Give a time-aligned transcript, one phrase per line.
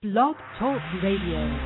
[0.00, 1.58] Blog Talk Radio.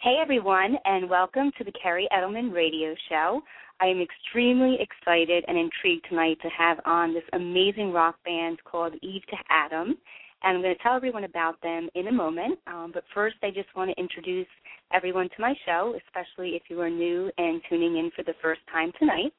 [0.00, 3.42] Hey everyone, and welcome to the Kerri Edelman Radio Show.
[3.80, 8.94] I am extremely excited and intrigued tonight to have on this amazing rock band called
[9.02, 9.98] Eve to Adam.
[10.44, 12.60] And I'm going to tell everyone about them in a moment.
[12.68, 14.46] Um, but first, I just want to introduce
[14.94, 18.60] everyone to my show, especially if you are new and tuning in for the first
[18.70, 19.32] time tonight.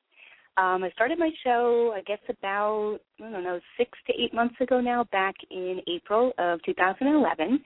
[0.57, 4.55] Um, I started my show, I guess, about, I don't know, six to eight months
[4.61, 7.59] ago now, back in April of 2011.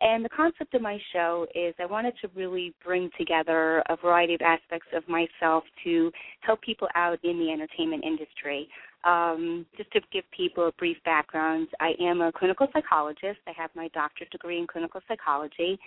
[0.00, 4.34] And the concept of my show is I wanted to really bring together a variety
[4.34, 8.68] of aspects of myself to help people out in the entertainment industry.
[9.06, 13.38] Um, just to give people a brief background, I am a clinical psychologist.
[13.46, 15.78] I have my doctorate degree in clinical psychology,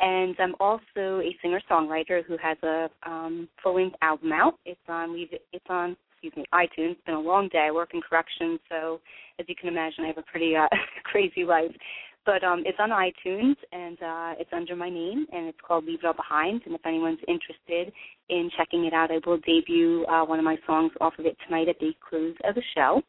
[0.00, 4.54] and I'm also a singer-songwriter who has a um, full-length album out.
[4.66, 5.14] It's on
[5.52, 6.92] it's on excuse me iTunes.
[6.92, 7.66] It's been a long day.
[7.68, 9.00] I work in corrections, so
[9.38, 10.66] as you can imagine, I have a pretty uh,
[11.04, 11.70] crazy life.
[12.26, 16.00] But um, it's on iTunes and uh, it's under my name, and it's called Leave
[16.02, 16.62] It All Behind.
[16.64, 17.92] And if anyone's interested
[18.30, 21.36] in checking it out, I will debut uh, one of my songs off of it
[21.46, 23.02] tonight at the close of the show.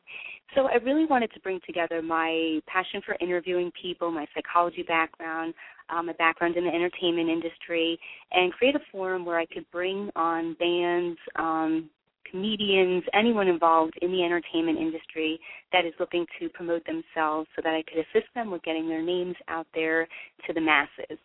[0.54, 5.54] So I really wanted to bring together my passion for interviewing people, my psychology background,
[5.90, 8.00] um, my background in the entertainment industry,
[8.32, 11.90] and create a forum where I could bring on bands, um,
[12.36, 15.40] comedians, anyone involved in the entertainment industry
[15.72, 19.02] that is looking to promote themselves so that I could assist them with getting their
[19.02, 20.06] names out there
[20.46, 21.18] to the masses.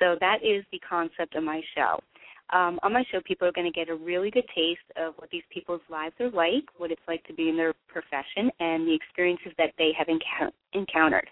[0.00, 2.00] So that is the concept of my show.
[2.54, 5.28] Um, on my show, people are going to get a really good taste of what
[5.30, 8.94] these people's lives are like, what it's like to be in their profession, and the
[8.94, 11.28] experiences that they have encou- encountered.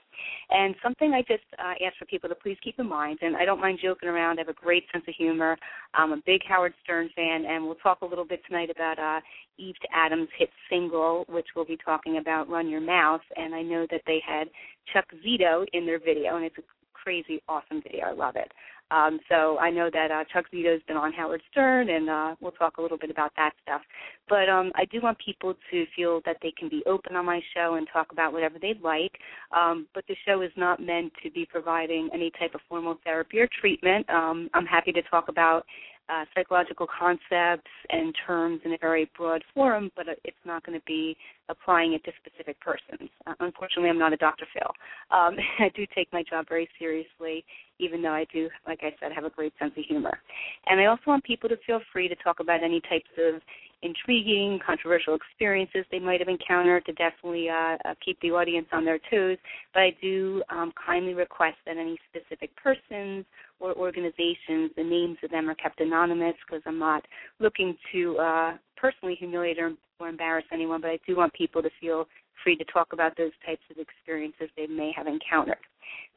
[0.50, 3.45] And something I just uh, ask for people to please keep in mind, and I
[3.45, 4.39] don't mind joking around.
[4.39, 5.56] I have a great sense of humor.
[5.95, 9.20] I'm a big Howard Stern fan, and we'll talk a little bit tonight about uh,
[9.59, 13.87] Eve Adam's hit single, which we'll be talking about, "Run Your Mouth." And I know
[13.93, 14.48] that they had
[14.93, 16.62] Chuck Zito in their video, and it's a
[16.93, 18.06] crazy, awesome video.
[18.06, 18.50] I love it.
[18.93, 22.53] Um, so I know that uh, Chuck Zito's been on Howard Stern, and uh, we'll
[22.53, 23.81] talk a little bit about that stuff.
[24.28, 27.41] But um, I do want people to feel that they can be open on my
[27.55, 29.12] show and talk about whatever they'd like.
[29.56, 33.41] Um, but the show is not meant to be providing any type of formal therapy
[33.41, 34.09] or treatment.
[34.11, 35.65] Um, I'm happy to talk about
[36.12, 40.84] uh, psychological concepts and terms in a very broad forum, but it's not going to
[40.84, 41.17] be
[41.49, 43.09] applying it to specific persons.
[43.27, 44.47] Uh, unfortunately, I'm not a Dr.
[44.53, 44.71] Phil.
[45.17, 47.45] Um, I do take my job very seriously,
[47.78, 50.19] even though I do, like I said, have a great sense of humor.
[50.67, 53.41] And I also want people to feel free to talk about any types of
[53.82, 58.84] intriguing, controversial experiences they might have encountered to definitely uh, uh, keep the audience on
[58.84, 59.38] their toes.
[59.75, 63.25] But I do um, kindly request that any specific persons
[63.60, 67.04] or organizations, the names of them are kept anonymous because I'm not
[67.41, 71.71] looking to uh, personally humiliate or, or embarrass anyone, but I do want people to
[71.81, 72.06] feel
[72.42, 75.59] free to talk about those types of experiences they may have encountered.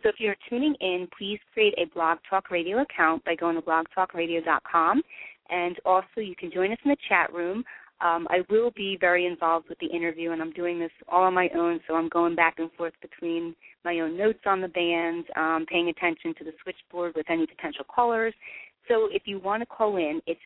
[0.03, 3.61] So if you're tuning in, please create a Blog Talk Radio account by going to
[3.61, 5.01] blogtalkradio.com.
[5.50, 7.63] And also, you can join us in the chat room.
[8.01, 11.33] Um, I will be very involved with the interview, and I'm doing this all on
[11.33, 13.55] my own, so I'm going back and forth between
[13.85, 17.85] my own notes on the band, um, paying attention to the switchboard with any potential
[17.88, 18.34] callers.
[18.89, 20.41] So if you want to call in, it's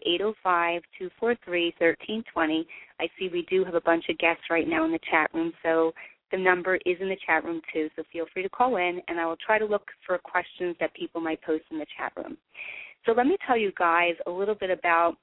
[1.21, 2.65] 805-243-1320.
[2.99, 5.51] I see we do have a bunch of guests right now in the chat room,
[5.63, 5.91] so
[6.31, 7.89] the number is in the chat room too.
[7.95, 10.93] So feel free to call in, and I will try to look for questions that
[10.93, 12.37] people might post in the chat room.
[13.09, 15.15] So let me tell you guys a little bit about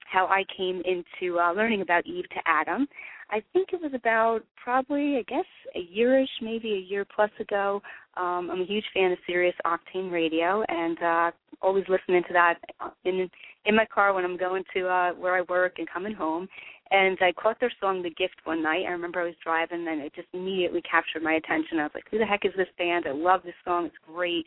[0.00, 2.86] how I came into uh, learning about Eve to Adam.
[3.30, 7.80] I think it was about probably, I guess, a yearish, maybe a year plus ago.
[8.18, 11.30] Um, I'm a huge fan of Sirius Octane Radio, and uh,
[11.62, 12.58] always listening to that
[13.06, 13.30] in
[13.64, 16.46] in my car when I'm going to uh, where I work and coming home.
[16.90, 18.84] And I caught their song "The Gift" one night.
[18.86, 21.78] I remember I was driving, and it just immediately captured my attention.
[21.78, 23.06] I was like, "Who the heck is this band?
[23.08, 23.86] I love this song.
[23.86, 24.44] It's great."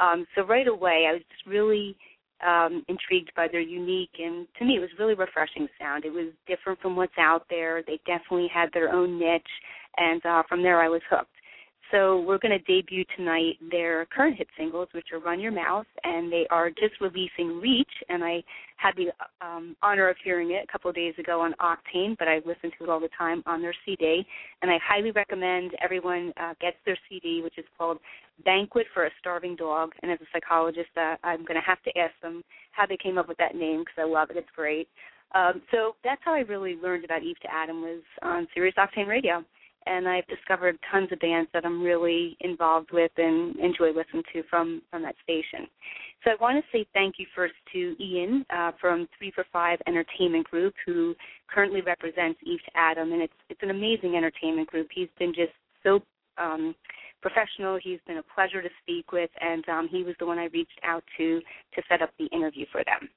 [0.00, 1.96] Um, so right away, I was just really
[2.46, 6.04] um, intrigued by their unique and to me it was really refreshing sound.
[6.04, 7.82] It was different from what's out there.
[7.86, 9.42] They definitely had their own niche,
[9.96, 11.28] and uh, from there I was hooked.
[11.94, 15.86] So we're going to debut tonight their current hit singles, which are "Run Your Mouth,"
[16.02, 18.42] and they are just releasing "Reach." And I
[18.78, 22.26] had the um, honor of hearing it a couple of days ago on Octane, but
[22.26, 24.26] I listen to it all the time on their CD.
[24.60, 27.98] And I highly recommend everyone uh, gets their CD, which is called
[28.44, 31.96] "Banquet for a Starving Dog." And as a psychologist, uh, I'm going to have to
[31.96, 32.42] ask them
[32.72, 34.36] how they came up with that name because I love it.
[34.36, 34.88] It's great.
[35.32, 39.06] Um, so that's how I really learned about Eve to Adam was on Sirius Octane
[39.06, 39.44] Radio
[39.86, 44.42] and I've discovered tons of bands that I'm really involved with and enjoy listening to
[44.48, 45.66] from from that station.
[46.24, 49.78] So I want to say thank you first to Ian uh, from Three for Five
[49.86, 51.14] Entertainment Group, who
[51.48, 54.88] currently represents Eve to Adam, and it's it's an amazing entertainment group.
[54.94, 55.52] He's been just
[55.82, 56.00] so
[56.38, 56.74] um,
[57.20, 57.78] professional.
[57.82, 60.80] He's been a pleasure to speak with, and um, he was the one I reached
[60.82, 61.40] out to
[61.74, 63.08] to set up the interview for them.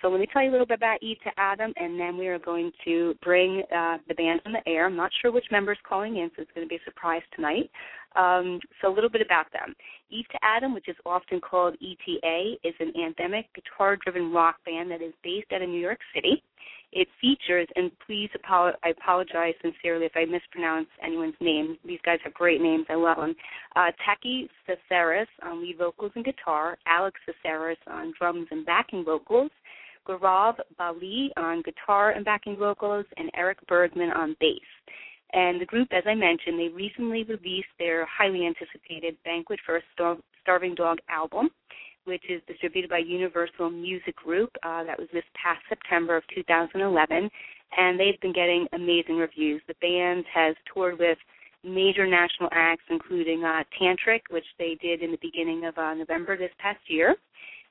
[0.00, 2.28] So let me tell you a little bit about Eve to Adam, and then we
[2.28, 4.86] are going to bring uh, the band on the air.
[4.86, 7.22] I'm not sure which member is calling in, so it's going to be a surprise
[7.34, 7.70] tonight.
[8.16, 9.74] Um, so a little bit about them.
[10.10, 15.02] Eve to Adam, which is often called ETA, is an anthemic guitar-driven rock band that
[15.02, 16.42] is based out of New York City.
[16.92, 21.78] It features, and please, I apologize sincerely if I mispronounce anyone's name.
[21.84, 22.86] These guys have great names.
[22.88, 23.36] I love them.
[23.76, 29.52] Uh, Taki Sassaris on lead vocals and guitar, Alex Sassaris on drums and backing vocals,
[30.06, 34.60] Gaurav Bali on guitar and backing vocals, and Eric Bergmann on bass.
[35.32, 40.16] And the group, as I mentioned, they recently released their highly anticipated Banquet for a
[40.42, 41.50] Starving Dog album,
[42.04, 44.50] which is distributed by Universal Music Group.
[44.64, 47.30] Uh, that was this past September of 2011,
[47.76, 49.62] and they've been getting amazing reviews.
[49.68, 51.18] The band has toured with
[51.62, 56.36] major national acts, including uh, Tantric, which they did in the beginning of uh, November
[56.36, 57.14] this past year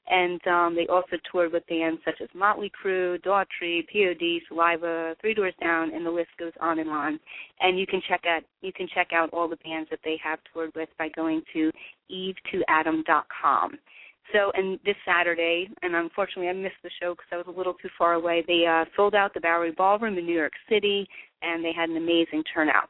[0.10, 5.34] and um, they also toured with bands such as Motley Crue, Daughtry, POD, Saliva, Three
[5.34, 7.20] Doors Down, and the list goes on and on.
[7.60, 10.40] And you can check out you can check out all the bands that they have
[10.52, 11.72] toured with by going to
[12.12, 13.78] evetoadam.com.
[14.34, 17.74] So, and this Saturday, and unfortunately I missed the show because I was a little
[17.74, 18.44] too far away.
[18.48, 21.08] They uh, sold out the Bowery Ballroom in New York City,
[21.42, 22.90] and they had an amazing turnout.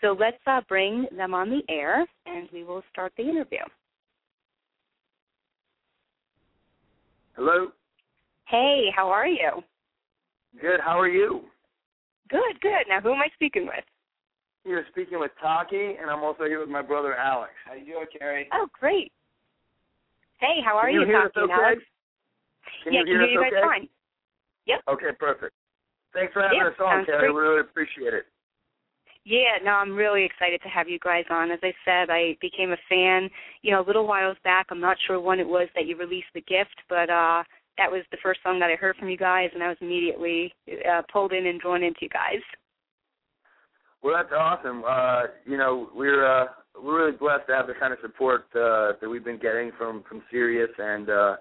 [0.00, 3.58] So let's uh, bring them on the air, and we will start the interview.
[7.38, 7.68] Hello.
[8.48, 9.62] Hey, how are you?
[10.60, 10.80] Good.
[10.84, 11.42] How are you?
[12.28, 12.82] Good, good.
[12.88, 13.84] Now, who am I speaking with?
[14.64, 17.52] You're speaking with Taki, and I'm also here with my brother Alex.
[17.64, 18.46] How are you doing, Kerri?
[18.52, 19.12] Oh, great.
[20.40, 21.52] Hey, how are Can you, you, Taki okay?
[21.52, 21.82] Alex?
[22.82, 23.66] Can yeah, you hear can you us guys okay?
[23.66, 23.88] fine.
[24.66, 24.80] Yep.
[24.90, 25.54] Okay, perfect.
[26.12, 27.32] Thanks for having Yeah, us on, Kerri.
[27.32, 28.24] We really appreciate it.
[29.28, 31.50] Yeah, no, I'm really excited to have you guys on.
[31.50, 33.28] As I said, I became a fan,
[33.60, 34.68] you know, a little whiles back.
[34.70, 37.42] I'm not sure when it was that you released the gift, but uh
[37.76, 40.52] that was the first song that I heard from you guys, and I was immediately
[40.68, 42.42] uh, pulled in and drawn into you guys.
[44.02, 44.82] Well, that's awesome.
[44.84, 46.46] Uh, you know, we're uh,
[46.82, 50.02] we're really blessed to have the kind of support uh, that we've been getting from
[50.08, 51.36] from Sirius and uh,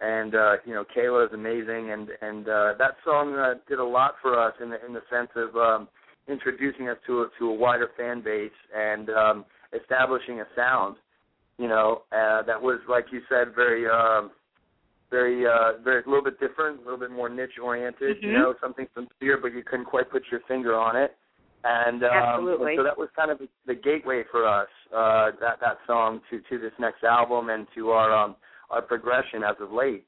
[0.00, 3.84] and uh, you know Kayla is amazing, and and uh, that song uh, did a
[3.84, 5.88] lot for us in the in the sense of um,
[6.28, 9.44] introducing us to a, to a wider fan base and um,
[9.78, 10.96] establishing a sound.
[11.58, 13.86] You know, uh, that was like you said, very.
[13.88, 14.30] Um,
[15.10, 18.22] very uh very a little bit different, a little bit more niche oriented, Mhm.
[18.22, 21.14] you know, something sincere but you couldn't quite put your finger on it.
[21.64, 22.76] And um Absolutely.
[22.76, 26.40] so that was kind of the, the gateway for us, uh that that song to
[26.48, 28.36] to this next album and to our um
[28.70, 30.06] our progression as of late.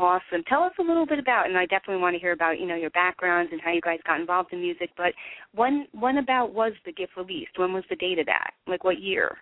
[0.00, 0.42] Awesome.
[0.48, 2.74] Tell us a little bit about, and I definitely want to hear about, you know,
[2.74, 4.88] your backgrounds and how you guys got involved in music.
[4.96, 5.12] But
[5.54, 7.58] when when about was the gift released?
[7.58, 8.52] When was the date of that?
[8.66, 9.36] Like what year?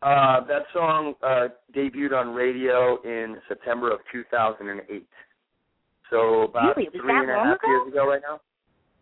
[0.00, 5.04] Uh that song uh debuted on radio in September of 2008.
[6.10, 6.86] So about Really?
[6.86, 7.68] It was three that and a long half ago?
[7.68, 8.40] years ago right now.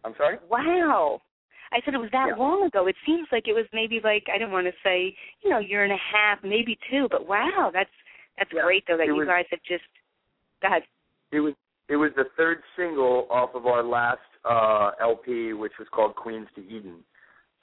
[0.05, 0.39] I'm sorry?
[0.49, 1.21] Wow.
[1.73, 2.43] I said it was that Yeah.
[2.43, 2.87] long ago.
[2.87, 5.85] It seems like it was maybe like I don't want to say, you know, year
[5.85, 7.91] and a half, maybe two, but wow, that's
[8.39, 9.85] that's Yeah, great though that it you was- guys have just
[10.63, 10.83] go ahead.
[11.33, 11.55] It was
[11.89, 16.49] it was the third single off of our last uh LP, which was called Queens
[16.55, 17.05] to Eden.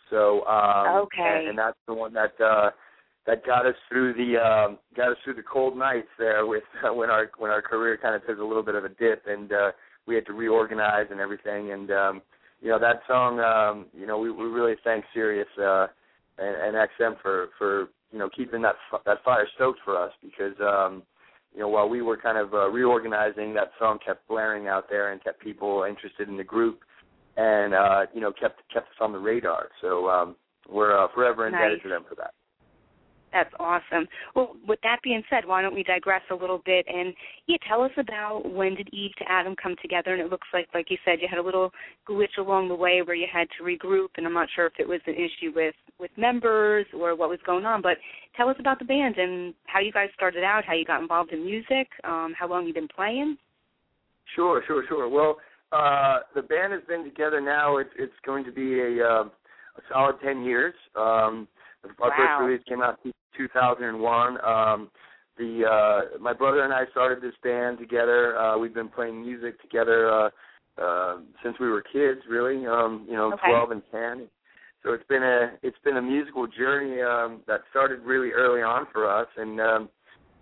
[0.10, 1.40] So um Okay.
[1.40, 2.72] and, and that's the one that uh
[3.26, 6.94] that got us through the um got us through the cold nights there with uh,
[6.94, 9.52] when our when our career kind of took a little bit of a dip and
[9.52, 9.72] uh
[10.08, 12.22] we had to reorganize and everything and um
[12.62, 15.88] you know that song um you know we we really thank Sirius uh
[16.38, 20.12] and, and XM for for you know keeping that f- that fire stoked for us
[20.22, 21.04] because um
[21.58, 25.12] you know, while we were kind of uh, reorganizing, that song kept blaring out there
[25.12, 26.82] and kept people interested in the group,
[27.36, 29.70] and uh, you know, kept kept us on the radar.
[29.82, 30.36] So um,
[30.70, 31.82] we're uh, forever indebted Nice.
[31.82, 32.36] to them for that.
[33.34, 34.08] That's awesome.
[34.36, 37.14] Well, with that being said, why don't we digress a little bit and
[37.46, 40.14] yeah, tell us about when did Eve to Adam come together?
[40.14, 41.72] And it looks like, like you said, you had a little
[42.08, 44.88] glitch along the way where you had to regroup, and I'm not sure if it
[44.88, 47.82] was an issue with with members or what was going on.
[47.82, 47.98] But
[48.36, 51.32] tell us about the band and how you guys started out, how you got involved
[51.34, 53.38] in music, um, how long you've been playing.
[54.36, 55.10] Sure, sure, sure.
[55.10, 55.38] Well,
[55.72, 57.78] uh, the band has been together now.
[57.78, 60.74] It's it's going to be a, uh, a solid ten years.
[60.96, 61.48] Um,
[62.02, 62.16] our Wow.
[62.18, 63.00] first release came out
[63.38, 64.38] 2001.
[64.46, 64.90] Um,
[65.38, 68.38] the uh, my brother and I started this band together.
[68.38, 70.30] Uh, we've been playing music together uh,
[70.82, 72.66] uh, since we were kids, really.
[72.66, 73.50] Um, you know, Okay.
[73.50, 74.28] 12 and 10.
[74.84, 78.88] So it's been a it's been a musical journey um, that started really early on
[78.92, 79.90] for us, and um,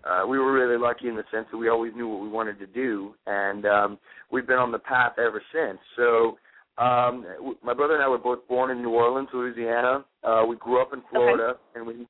[0.03, 2.59] uh, we were really lucky in the sense that we always knew what we wanted
[2.59, 3.97] to do, and um,
[4.31, 5.79] we've been on the path ever since.
[5.97, 6.37] So
[6.77, 10.03] Um, w- my brother and I were both born in New Orleans, Louisiana.
[10.27, 11.59] Uh, we grew up in Florida, okay.
[11.75, 12.05] and we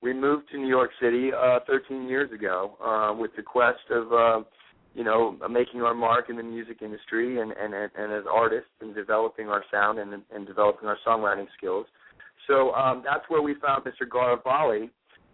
[0.00, 4.12] we moved to New York City uh, 13 years ago uh, with the quest of,
[4.12, 4.44] uh,
[4.94, 8.94] you know, making our mark in the music industry and and and as artists and
[8.94, 11.86] developing our sound and and developing our songwriting skills.
[12.46, 14.08] So um, that's where we found Mr.
[14.08, 14.90] Gaurav Bali,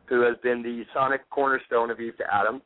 [0.07, 2.61] who has been the sonic cornerstone of Eve to Adam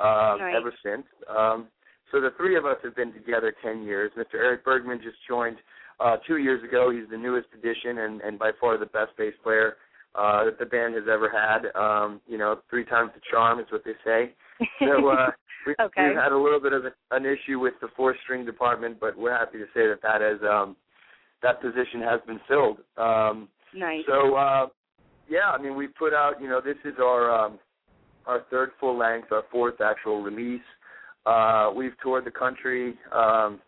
[0.00, 0.54] uh, right.
[0.56, 1.04] ever since.
[1.28, 1.68] Um,
[2.10, 4.10] so the three of us have been together 10 years.
[4.16, 4.34] Mr.
[4.34, 5.56] Eric Bergmann just joined
[6.00, 6.90] uh, two years ago.
[6.90, 9.76] He's the newest addition and, and by far the best bass player
[10.14, 11.70] uh, that the band has ever had.
[11.78, 14.32] Um, you know, three times the charm is what they say.
[14.80, 15.30] So uh,
[15.66, 16.08] we, okay.
[16.08, 19.36] we've had a little bit of an issue with the four string department, but we're
[19.36, 20.76] happy to say that that has um,
[21.42, 22.78] that position has been filled.
[22.96, 24.04] Um, nice.
[24.06, 24.66] So uh,
[25.28, 26.40] yeah, I mean, we put out.
[26.40, 27.58] You know, this is our um,
[28.26, 30.62] our third full length, our fourth actual release.
[31.26, 33.60] Uh, we've toured the country um,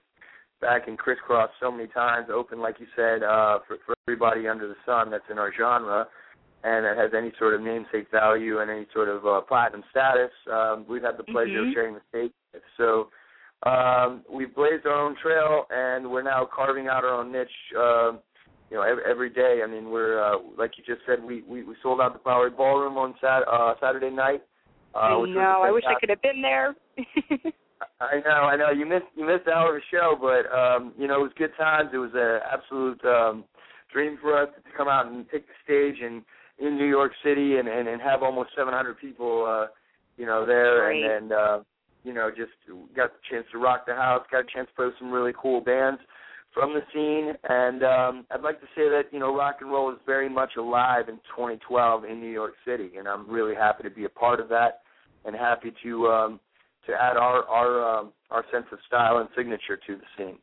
[0.60, 4.68] back in crisscross so many times, open like you said uh, for, for everybody under
[4.68, 6.06] the sun that's in our genre,
[6.66, 10.32] and that has any sort of namesake value and any sort of uh, platinum status.
[10.52, 11.68] Um, we've had the pleasure mm-hmm.
[11.68, 12.32] of sharing the stage.
[12.52, 12.62] With.
[12.76, 13.08] So
[13.68, 17.48] um, we've blazed our own trail, and we're now carving out our own niche.
[17.78, 18.12] Uh,
[18.68, 19.60] you know, every, every day.
[19.62, 22.50] I mean, we're uh, like you just said, we, we we sold out the Bowery
[22.50, 24.42] Ballroom on Sat uh, Saturday night.
[24.92, 25.62] Uh, I know.
[25.64, 26.74] I wish I could have been there.
[28.00, 28.70] I know, I know.
[28.70, 31.52] You missed you missed out of the show, but um, you know it was good
[31.56, 31.90] times.
[31.92, 33.44] It was an absolute um,
[33.92, 36.22] dream for us to come out and take the stage and
[36.58, 39.66] in New York City and and, and have almost 700 people, uh,
[40.16, 41.04] you know, there Great.
[41.04, 41.58] and and uh,
[42.04, 42.52] you know just
[42.94, 44.24] got the chance to rock the house.
[44.30, 46.00] Got a chance to play with some really cool bands
[46.54, 49.92] from the scene, and um, I'd like to say that you know rock and roll
[49.92, 53.90] is very much alive in 2012 in New York City, and I'm really happy to
[53.90, 54.80] be a part of that,
[55.24, 56.40] and happy to um,
[56.86, 60.38] to add our our um, our sense of style and signature to the scene.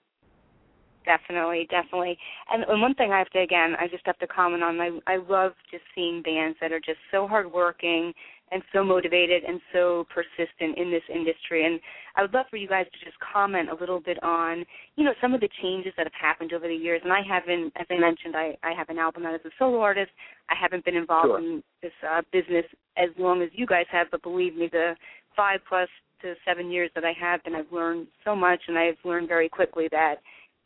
[1.05, 2.17] Definitely, definitely.
[2.51, 4.79] And, and one thing I have to again, I just have to comment on.
[4.79, 8.13] I I love just seeing bands that are just so hardworking
[8.51, 11.65] and so motivated and so persistent in this industry.
[11.65, 11.79] And
[12.15, 14.63] I would love for you guys to just comment a little bit on,
[14.95, 17.01] you know, some of the changes that have happened over the years.
[17.03, 19.81] And I haven't, as I mentioned, I, I have an album out as a solo
[19.81, 20.11] artist.
[20.49, 21.39] I haven't been involved Sure.
[21.39, 24.93] in this uh, business as long as you guys have, but believe me, the
[25.35, 25.89] five plus
[26.21, 29.49] to seven years that I have been, I've learned so much, and I've learned very
[29.49, 30.15] quickly that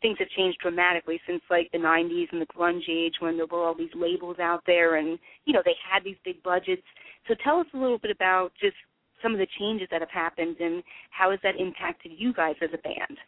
[0.00, 3.64] things have changed dramatically since like the 90s and the grunge age when there were
[3.64, 6.82] all these labels out there and you know they had these big budgets.
[7.26, 8.76] So tell us a little bit about just
[9.22, 12.70] some of the changes that have happened and how has that impacted you guys as
[12.72, 13.18] a band?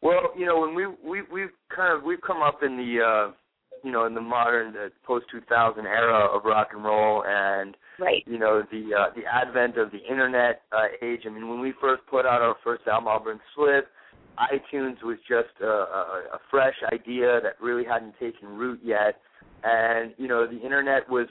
[0.00, 3.32] Well, you know, when we we we've kind of we've come up in the uh,
[3.84, 8.24] you know in the modern uh, post 2000 era of rock and roll and right.
[8.26, 11.20] you know the uh, the advent of the internet uh, age.
[11.24, 13.86] I mean, when we first put out our first album, Auburn Slip,
[14.38, 19.20] iTunes was just a, a, a fresh idea that really hadn't taken root yet,
[19.64, 21.26] and you know the internet was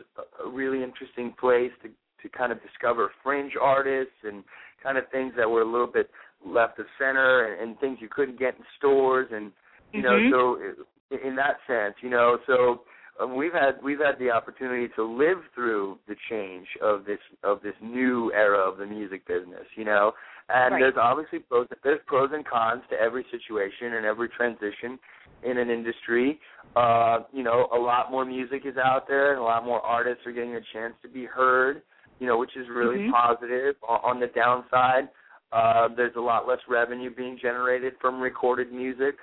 [0.46, 1.90] a, really interesting place to
[2.22, 4.44] to kind of discover fringe artists and
[4.84, 6.10] kind of things that were a little bit
[6.46, 9.52] left of center and, and things you couldn't get in stores and
[9.92, 10.32] you know Mhm.
[10.32, 12.84] so in that sense you know so
[13.20, 17.62] um, we've had we've had the opportunity to live through the change of this of
[17.62, 20.14] this new era of the music business you know
[20.54, 20.80] and Right.
[20.82, 25.00] there's obviously pros there's pros and cons to every situation and every transition
[25.44, 26.40] in an industry
[26.76, 30.26] uh you know a lot more music is out there and a lot more artists
[30.26, 31.82] are getting a chance to be heard
[32.20, 33.12] you know which is really Mhm.
[33.12, 35.10] positive on, on the downside
[35.52, 39.16] uh, there's a lot less revenue being generated from recorded music,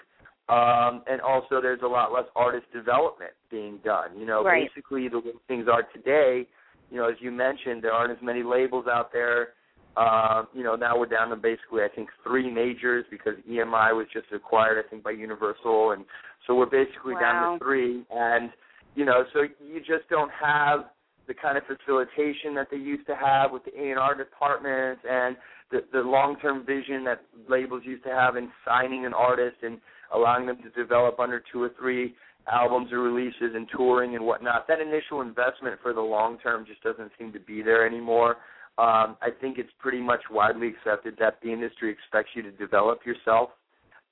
[0.49, 4.19] um, and also there's a lot less artist development being done.
[4.19, 4.69] You know, Right.
[4.69, 6.47] basically the way things are today.
[6.91, 9.55] You know, as you mentioned, there aren't as many labels out there.
[9.99, 14.07] Uh, you know, now we're down to basically I think three majors because EMI was
[14.13, 16.05] just acquired I think by Universal, and
[16.47, 18.05] so we're basically down to three.
[18.11, 18.51] And
[18.95, 20.91] you know, so you just don't have
[21.27, 25.03] the kind of facilitation that they used to have with the A and R departments
[25.09, 25.37] and
[25.71, 29.79] the, the long-term vision that labels used to have in signing an artist and
[30.15, 32.15] allowing them to develop under two or three
[32.51, 34.67] albums or releases and touring and whatnot.
[34.69, 38.37] That initial investment for the long term just doesn't seem to be there anymore.
[38.79, 43.01] Um, I think it's pretty much widely accepted that the industry expects you to develop
[43.05, 43.51] yourself,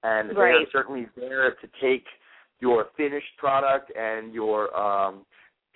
[0.03, 2.05] and they're certainly there to take
[2.61, 5.25] your finished product and your um,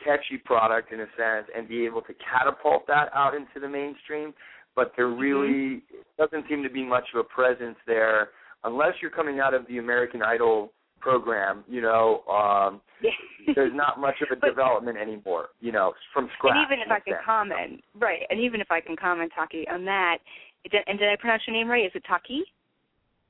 [0.04, 4.34] catchy product in a sense and be able to catapult that out into the mainstream.
[4.74, 5.82] But there really
[6.18, 8.30] doesn't seem to be much of a presence there
[8.64, 12.80] unless you're coming out of the American Idol program, you know, um
[13.54, 16.56] there's not much of a But- development anymore, you know, from scratch.
[16.56, 17.24] and even if I can sense.
[17.24, 20.18] comment, right, and even if I can comment, Taki, on that,
[20.86, 21.86] and did I pronounce your name right?
[21.86, 22.44] Is it Taki?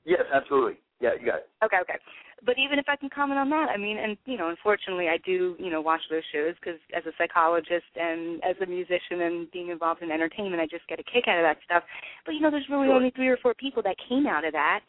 [0.04, 0.78] Yes, absolutely.
[1.00, 1.48] Yeah, you got it.
[1.64, 1.96] Okay, okay.
[2.44, 5.16] but even if I can comment on that, I mean, and you know, unfortunately, I
[5.24, 9.50] do you know watch those shows because as a psychologist and as a musician and
[9.52, 11.84] being involved in entertainment, I just get a kick out of that stuff.
[12.26, 12.96] But you know, there's really Sure.
[12.96, 14.80] only three or four people that came out of that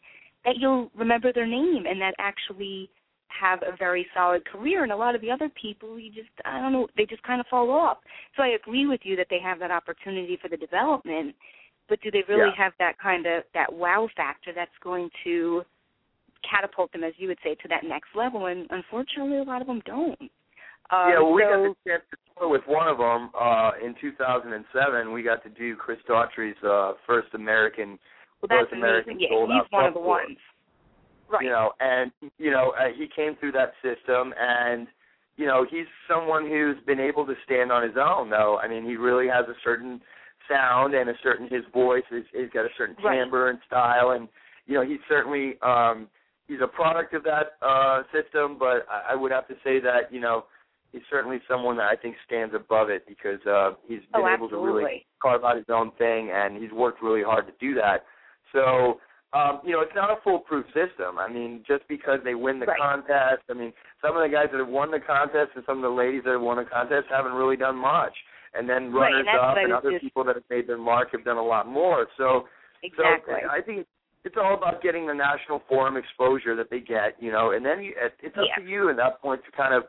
[0.45, 2.89] that you'll remember their name and that actually
[3.27, 6.59] have a very solid career and a lot of the other people you just I
[6.59, 7.97] don't know they just kind of fall off.
[8.35, 11.35] So I agree with you that they have that opportunity for the development,
[11.87, 12.63] but do they really Yeah.
[12.63, 15.63] have that kind of that wow factor that's going to
[16.49, 19.67] catapult them as you would say to that next level and unfortunately a lot of
[19.67, 20.19] them don't.
[20.91, 23.71] Um, yeah, well, we so, got the chance to tour with one of them uh,
[23.83, 25.13] in 2007.
[25.13, 27.97] We got to do Chris Daughtry's uh, first American,
[28.41, 29.27] well that's North American amazing.
[29.31, 30.37] Yeah, he's one of the ones.
[31.29, 31.43] Right.
[31.43, 34.87] You know, and you know uh, he came through that system, and
[35.37, 38.29] you know he's someone who's been able to stand on his own.
[38.29, 40.01] Though I mean, he really has a certain
[40.49, 42.03] sound and a certain his voice.
[42.11, 43.19] Is, he's got a certain Right.
[43.19, 44.27] timbre and style, and
[44.65, 46.07] you know he's certainly um,
[46.47, 48.57] he's a product of that uh, system.
[48.59, 50.45] But I, I would have to say that you know
[50.91, 54.49] he's certainly someone that I think stands above it because uh, he's been oh, able
[54.49, 58.03] to really carve out his own thing, and he's worked really hard to do that.
[58.53, 58.99] So,
[59.33, 61.17] um, you know, it's not a foolproof system.
[61.17, 62.79] I mean, just because they win the Right.
[62.79, 65.83] contest, I mean, some of the guys that have won the contest and some of
[65.83, 68.13] the ladies that have won the contest haven't really done much.
[68.53, 71.11] And then Right, runners and up and other just- people that have made their mark
[71.11, 72.07] have done a lot more.
[72.17, 72.49] So,
[72.83, 73.39] Exactly.
[73.41, 73.87] so I think
[74.25, 77.81] it's all about getting the national forum exposure that they get, you know, and then
[77.81, 78.55] you, it's up Yeah.
[78.55, 79.87] to you at that point to kind of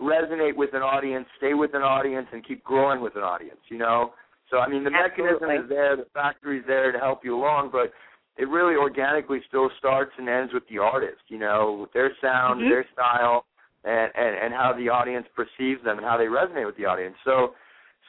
[0.00, 3.78] resonate with an audience, stay with an audience, and keep growing with an audience, you
[3.78, 4.12] know.
[4.52, 7.90] So I mean, the mechanism is there, the factory's there to help you along, but
[8.36, 12.60] it really organically still starts and ends with the artist, you know, with their sound,
[12.60, 12.68] Mhm.
[12.68, 13.46] their style,
[13.84, 17.16] and, and and how the audience perceives them and how they resonate with the audience.
[17.24, 17.54] So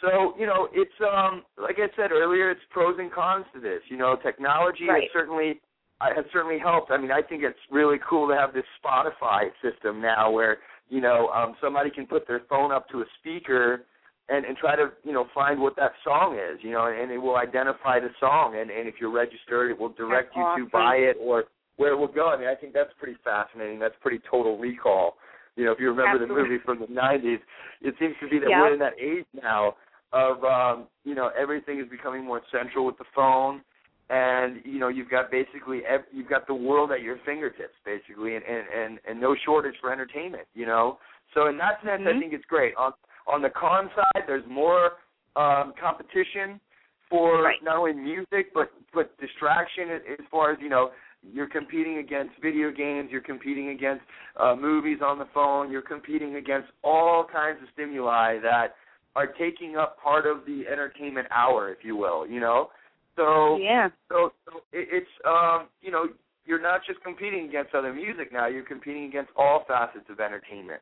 [0.02, 3.82] so, you know, it's um like I said earlier, it's pros and cons to this.
[3.88, 5.04] You know, technology Right.
[5.04, 5.62] has certainly
[6.02, 6.92] uh, has certainly helped.
[6.92, 10.60] I mean, I think it's really cool to have this Spotify system now where,
[10.90, 13.86] you know, um somebody can put their phone up to a speaker
[14.30, 17.18] and and try to, you know, find what that song is, you know, and it
[17.18, 20.66] will identify the song and and if you're registered, it will direct That's you awesome.
[20.66, 21.46] to buy it or
[21.78, 22.30] where it will go.
[22.30, 23.80] I mean, I think that's pretty fascinating.
[23.80, 25.16] That's pretty total recall.
[25.56, 27.40] You know, if you remember the movie from the 90s,
[27.82, 28.62] it seems to be that Yeah.
[28.62, 29.76] we're in that age now
[30.14, 33.62] of um, you know everything is becoming more central with the phone,
[34.10, 38.36] and you know you've got basically ev- you've got the world at your fingertips basically,
[38.36, 40.48] and and and, and no shortage for entertainment.
[40.54, 41.00] You know,
[41.34, 42.20] so in that sense, I Mhm.
[42.20, 42.76] think it's great.
[42.76, 42.94] On
[43.28, 44.92] on the con side, there's more
[45.36, 46.60] um, competition
[47.10, 47.58] for Right.
[47.64, 50.92] not only music but but distraction as far as you know
[51.32, 54.04] you're competing against video games, you're competing against
[54.40, 58.76] uh, movies on the phone, you're competing against all kinds of stimuli that
[59.16, 62.28] are taking up part of the entertainment hour, if you will.
[62.28, 62.70] You know,
[63.16, 63.90] so yeah.
[64.10, 66.08] so, so it, it's um, you know
[66.46, 70.82] you're not just competing against other music now, you're competing against all facets of entertainment,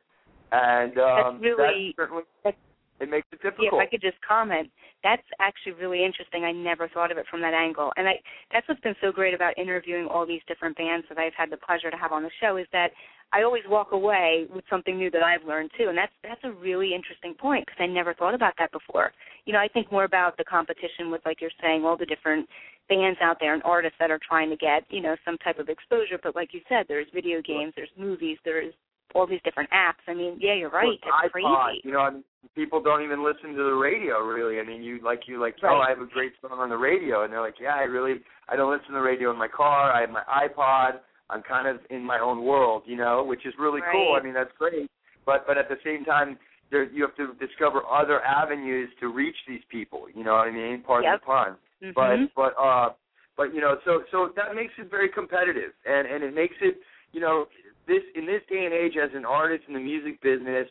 [0.52, 2.60] and um, That's really- certainly that's-
[3.00, 3.72] it makes it difficult.
[3.72, 4.70] Yeah, if I could just comment,
[5.02, 6.44] that's actually really interesting.
[6.44, 8.20] I never thought of it from that angle, and I
[8.52, 11.56] that's what's been so great about interviewing all these different bands that I've had the
[11.56, 12.92] pleasure to have on the show is that
[13.32, 16.52] I always walk away with something new that I've learned too, and that's that's a
[16.52, 19.10] really interesting point because I never thought about that before.
[19.46, 22.48] You know, I think more about the competition with, like you're saying, all the different
[22.88, 25.68] bands out there and artists that are trying to get you know some type of
[25.68, 26.18] exposure.
[26.22, 28.74] But like you said, there's video games, there's movies, there's
[29.14, 30.02] all these different apps.
[30.08, 30.86] I mean, yeah, you're right.
[30.86, 30.92] Well,
[31.24, 31.80] It's iPod, crazy.
[31.84, 34.58] You know, I mean, people don't even listen to the radio really.
[34.60, 37.24] I mean, you like you like, oh, I have a great song on the radio,
[37.24, 39.92] and they're like, yeah, I really, I don't listen to the radio in my car.
[39.92, 41.00] I have my iPod.
[41.30, 44.18] I'm kind of in my own world, you know, which is really cool.
[44.20, 44.90] I mean, that's great.
[45.24, 46.38] But but at the same time,
[46.70, 50.06] there you have to discover other avenues to reach these people.
[50.14, 50.82] You know what I mean?
[50.82, 51.20] Part Yep.
[51.20, 51.56] the pun.
[51.82, 51.94] Mhm.
[51.94, 52.90] But but uh,
[53.36, 56.78] but you know, so so that makes it very competitive, and and it makes it,
[57.12, 57.46] you know,
[57.86, 60.68] this in this day and age as an artist in the music business,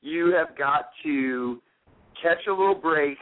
[0.00, 1.60] you have got to
[2.20, 3.18] catch a little break,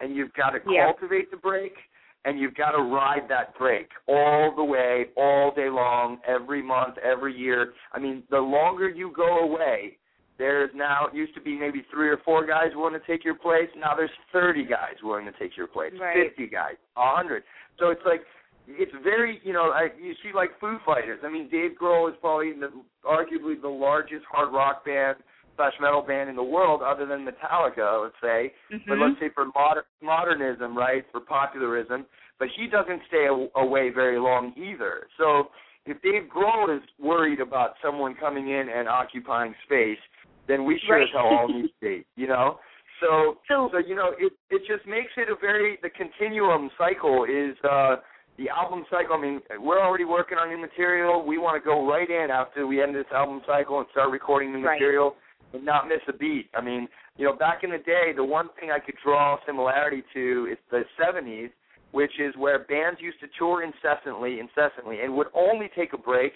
[0.00, 0.84] and you've got to Yeah.
[0.84, 1.76] cultivate the break,
[2.24, 6.98] and you've got to ride that break all the way, all day long, every month,
[6.98, 7.74] every year.
[7.92, 9.96] I mean, the longer you go away,
[10.36, 13.34] there's now it used to be maybe three or four guys willing to take your
[13.34, 13.68] place.
[13.76, 16.28] Now there's 30 guys willing to take your place, Right.
[16.28, 17.42] 50 guys, a 100.
[17.78, 18.24] So it's like
[18.68, 21.20] it's very, you know, I, you see like Foo Fighters.
[21.24, 22.70] I mean, Dave Grohl is probably the,
[23.04, 25.16] arguably the largest hard rock band
[25.56, 28.52] slash metal band in the world, other than Metallica, let's say.
[28.86, 29.08] But Mhm.
[29.08, 32.06] let's say for moder- modernism, right, for popularism.
[32.38, 35.08] But he doesn't stay a- away very long either.
[35.16, 35.50] So
[35.86, 39.98] if Dave Grohl is worried about someone coming in and occupying space,
[40.46, 42.60] then we sure as hell all need to be, you know.
[43.00, 47.24] So So so you know it it just makes it a very the continuum cycle
[47.24, 47.96] is uh
[48.38, 49.16] the album cycle.
[49.16, 51.26] I mean, we're already working on new material.
[51.26, 54.52] We want to go right in after we end this album cycle and start recording
[54.52, 54.78] new Right.
[54.80, 55.16] material
[55.52, 56.48] and not miss a beat.
[56.54, 60.04] I mean, you know, back in the day, the one thing I could draw similarity
[60.14, 61.50] to is the '70s,
[61.90, 66.32] which is where bands used to tour incessantly, incessantly, and would only take a break,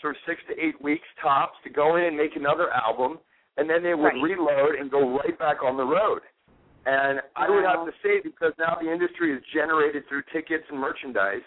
[0.00, 3.18] sort of six to eight weeks tops, to go in and make another album,
[3.56, 4.22] and then they would Right.
[4.22, 6.22] reload and go right back on the road.
[6.86, 10.78] And I would have to say, because now the industry is generated through tickets and
[10.80, 11.44] merchandise,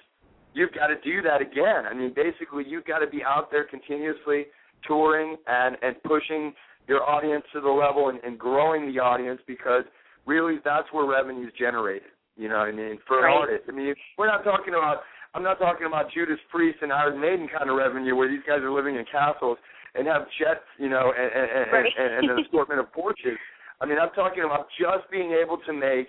[0.54, 1.86] you've got to do that again.
[1.89, 4.46] I mean, basically, you've got to be out there continuously
[4.88, 6.54] touring and and pushing
[6.88, 9.84] your audience to the level and, and growing the audience because
[10.26, 12.10] really that's where revenue is generated.
[12.36, 13.00] You know what I mean?
[13.08, 13.38] For an Right.
[13.39, 13.63] artist.
[13.69, 15.02] I mean, we're not talking about.
[15.36, 18.62] I'm not talking about Judas Priest and Iron Maiden kind of revenue where these guys
[18.62, 19.58] are living in castles
[19.96, 21.89] and have jets, you know, and and, Right.
[21.98, 23.38] and, and an assortment of Porsches.
[23.81, 26.07] I mean, I'm talking about just being able to make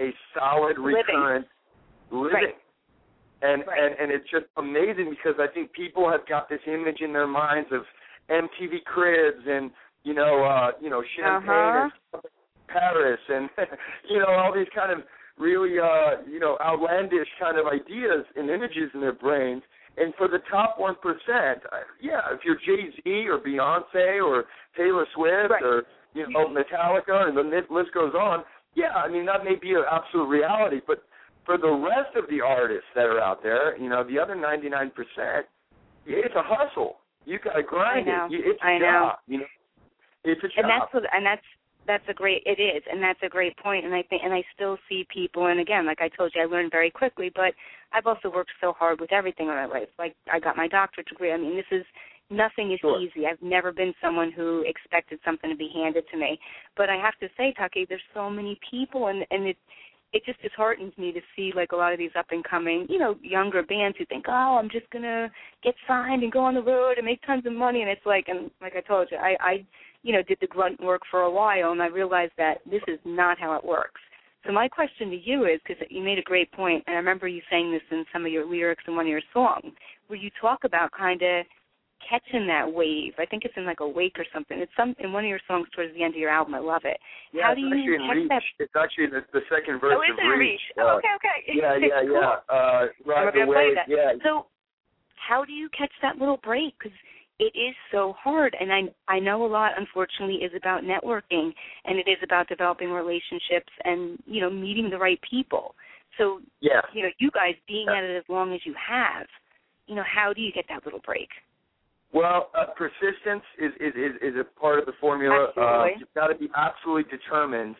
[0.00, 1.04] a solid Living.
[1.06, 1.46] recurrent
[2.10, 2.32] living.
[2.34, 2.54] Right.
[3.42, 3.82] And, Right.
[3.82, 7.26] and and it's just amazing because I think people have got this image in their
[7.26, 7.82] minds of
[8.30, 9.70] MTV Cribs and
[10.02, 11.90] you know uh you know champagne Uh-huh.
[12.14, 12.22] and
[12.68, 13.50] Paris and
[14.10, 15.00] you know all these kind of
[15.38, 19.62] really uh you know outlandish kind of ideas and images in their brains.
[19.96, 21.62] And for the top one percent,
[22.00, 24.44] yeah, if you're Jay Z or Beyonce or
[24.76, 25.62] Taylor Swift Right.
[25.62, 25.82] or
[26.14, 29.84] you know Metallica and the list goes on, yeah, I mean that may be an
[29.90, 31.04] absolute reality, but
[31.44, 34.90] for the rest of the artists that are out there, you know, the other 99%,
[36.06, 36.96] it's a hustle.
[37.26, 38.28] You got to grind I know.
[38.30, 38.40] it.
[38.46, 38.84] It's a I know.
[38.84, 39.16] job.
[39.26, 39.44] You know,
[40.24, 40.56] it's a job.
[40.56, 41.42] and that's what and that's
[41.86, 44.42] that's a great it is and that's a great point and i think and i
[44.54, 47.52] still see people and again like i told you i learned very quickly but
[47.92, 51.06] i've also worked so hard with everything in my life like i got my doctorate
[51.08, 51.84] degree i mean this is
[52.30, 53.00] nothing is Sure.
[53.00, 56.38] easy i've never been someone who expected something to be handed to me
[56.76, 59.56] but i have to say taki there's so many people and and it
[60.14, 62.98] it just disheartens me to see like a lot of these up and coming, you
[62.98, 65.28] know, younger bands who think, oh, I'm just gonna
[65.62, 68.26] get signed and go on the road and make tons of money, and it's like,
[68.28, 69.66] and like I told you, I, I,
[70.04, 73.00] you know, did the grunt work for a while, and I realized that this is
[73.04, 74.00] not how it works.
[74.46, 77.26] So my question to you is, because you made a great point, and I remember
[77.26, 79.72] you saying this in some of your lyrics in one of your songs,
[80.06, 81.44] where you talk about kind of
[82.08, 83.14] catching that wave.
[83.18, 84.58] I think it's in like a wake or something.
[84.58, 86.54] It's some in one of your songs towards the end of your album.
[86.54, 86.98] I love it.
[87.32, 88.28] yeah, how do it's you actually in catch Reach.
[88.28, 88.42] that?
[88.64, 90.38] It's actually the, the second verse Oh, is of it Reach.
[90.38, 90.60] reach?
[90.78, 91.58] Uh, Oh, okay, okay.
[91.58, 92.20] Yeah, yeah, cool.
[92.20, 92.36] yeah.
[92.48, 93.74] Uh, I'm Ride the gonna play Wave.
[93.76, 93.88] that.
[93.88, 94.12] Yeah.
[94.22, 94.46] So,
[95.16, 96.74] how do you catch that little break?
[96.78, 96.96] Because
[97.40, 101.52] it is so hard, and I I know a lot, unfortunately, is about networking,
[101.84, 105.74] and it is about developing relationships and you know meeting the right people.
[106.18, 106.82] So Yeah.
[106.92, 109.26] you know, you guys being at it as long as you have,
[109.88, 111.28] you know, how do you get that little break?
[112.14, 115.48] Well, uh, persistence is, is is is a part of the formula.
[115.56, 117.74] Uh, you've got to be absolutely determined,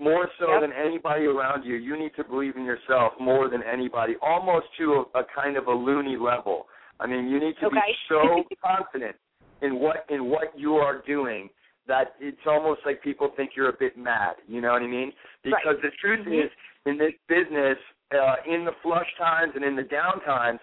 [0.00, 0.60] more so Yep.
[0.62, 1.74] than anybody around you.
[1.76, 5.66] You need to believe in yourself more than anybody, almost to a, a kind of
[5.66, 6.68] a loony level.
[7.00, 9.14] I mean, you need to be so confident
[9.60, 11.50] in what in what you are doing
[11.86, 14.36] that it's almost like people think you're a bit mad.
[14.48, 15.12] You know what I mean?
[15.44, 16.46] Because the truth Mhm.
[16.46, 16.50] is,
[16.86, 17.78] in this business,
[18.10, 20.60] uh, in the flush times and in the down times,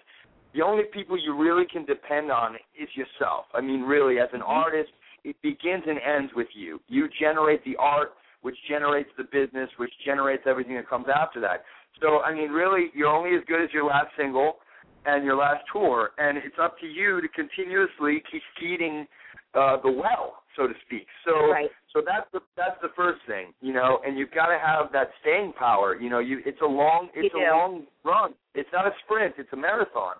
[0.54, 3.46] the only people you really can depend on is yourself.
[3.54, 4.48] I mean, really, as an Mhm.
[4.48, 4.92] artist,
[5.24, 6.80] it begins and ends with you.
[6.88, 11.64] You generate the art, which generates the business, which generates everything that comes after that.
[12.00, 14.60] So, I mean, really, you're only as good as your last single
[15.06, 19.08] and your last tour, and it's up to you to continuously keep feeding
[19.54, 21.06] uh, the well, so to speak.
[21.24, 21.70] So, Right.
[21.92, 25.12] so that's the that's the first thing, you know, and you've got to have that
[25.20, 25.94] staying power.
[25.94, 27.50] You know, you it's a long it's You a do.
[27.50, 28.34] long run.
[28.54, 29.36] It's not a sprint.
[29.38, 30.16] It's a marathon.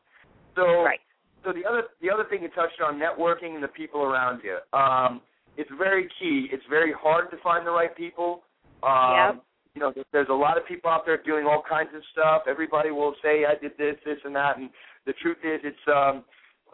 [0.54, 1.00] So Right.
[1.44, 4.58] so the other the other thing you touched on networking and the people around you.
[4.72, 5.20] Um,
[5.56, 6.48] it's very key.
[6.50, 8.42] It's very hard to find the right people.
[8.82, 9.44] Um, Yep.
[9.74, 12.42] You know, there's a lot of people out there doing all kinds of stuff.
[12.46, 14.56] Everybody will say I did this, this, and that.
[14.56, 14.70] And
[15.04, 16.24] the truth is, it's um,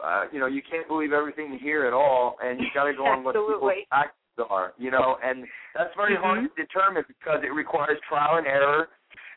[0.03, 2.93] uh, you know, you can't believe everything you hear at all, and you got to
[2.93, 4.13] go on what people's acts
[4.49, 4.73] are.
[4.77, 6.55] You know, and that's very hard Mhm.
[6.55, 8.89] to determine because it requires trial and error,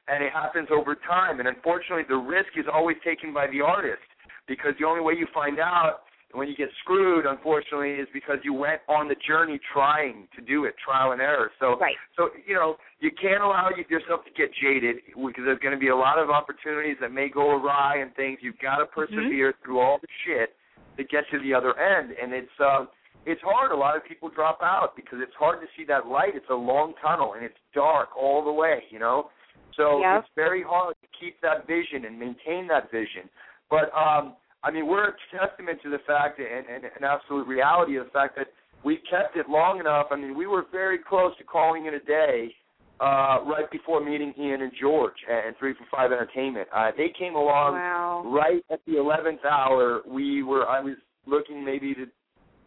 [0.09, 1.41] and it happens over time.
[1.41, 4.03] And unfortunately, the risk is always taken by the artist
[4.47, 6.01] because the only way you find out
[6.33, 10.65] when you get screwed, unfortunately, is because you went on the journey trying to do
[10.65, 11.53] it, trial and error.
[11.61, 11.97] So, Right.
[12.17, 15.89] so you know, you can't allow yourself to get jaded because there's going to be
[15.89, 18.39] a lot of opportunities that may go awry and things.
[18.43, 20.57] You've got to persevere through all the shit
[20.97, 22.89] to get to the other end, and it's um,
[23.27, 23.71] it's hard.
[23.71, 26.35] A lot of people drop out because it's hard to see that light.
[26.35, 28.83] It's a long tunnel and it's dark all the way.
[28.91, 29.31] You know,
[29.77, 30.19] so Yep.
[30.25, 33.31] it's very hard to keep that vision and maintain that vision.
[33.75, 37.97] But um, I mean, we're a testament to the fact and, and an absolute reality
[37.97, 38.47] of the fact that
[38.85, 40.07] we kept it long enough.
[40.13, 42.55] I mean, we were very close to calling it a day
[43.01, 46.69] uh, right before meeting Ian and George and Three for Five Entertainment.
[46.73, 48.23] Uh, they came along wow.
[48.27, 50.03] right at the eleventh hour.
[50.07, 50.95] We were I was
[51.27, 52.07] looking maybe to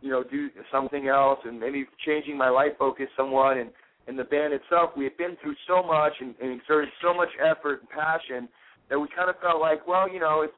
[0.02, 3.70] you know do something else and maybe changing my life focus somewhat and
[4.08, 7.30] and the band itself we had been through so much and, and exerted so much
[7.40, 8.48] effort and passion
[8.90, 10.54] that we kind of felt like well you know it's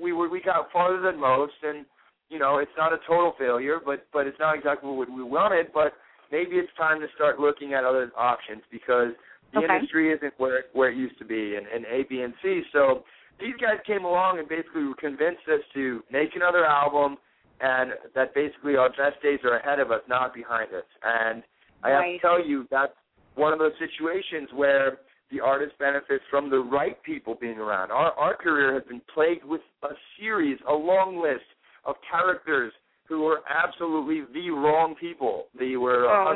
[0.00, 1.84] we were we got farther than most and
[2.28, 5.66] you know it's not a total failure but but it's not exactly what we wanted
[5.72, 5.94] but
[6.32, 9.12] maybe it's time to start looking at other options because
[9.52, 9.74] the okay.
[9.74, 12.62] industry isn't where it, where it used to be and, and A B and C
[12.72, 13.04] so
[13.40, 17.16] these guys came along and basically convinced us to make another album
[17.60, 20.84] and that basically our best days are ahead of us, not behind us.
[21.02, 21.42] And
[21.82, 22.12] I right.
[22.12, 22.92] have to tell you, that's
[23.36, 24.98] one of those situations where
[25.30, 27.90] the artist benefits from the right people being around.
[27.90, 31.44] Our our career has been plagued with a series, a long list
[31.84, 32.72] of characters
[33.08, 35.46] who were absolutely the wrong people.
[35.58, 36.34] They were oh,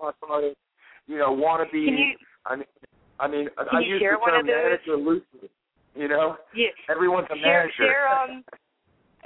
[0.00, 0.56] hustlers,
[1.08, 1.14] no.
[1.14, 1.70] you know, wannabes.
[1.70, 2.16] Can you,
[2.46, 2.66] I mean,
[3.18, 4.54] I mean, I you use share the one term of those?
[4.64, 5.50] manager loosely.
[5.94, 6.68] You know, yeah.
[6.88, 7.72] everyone's a share, manager.
[7.78, 8.44] Share, um,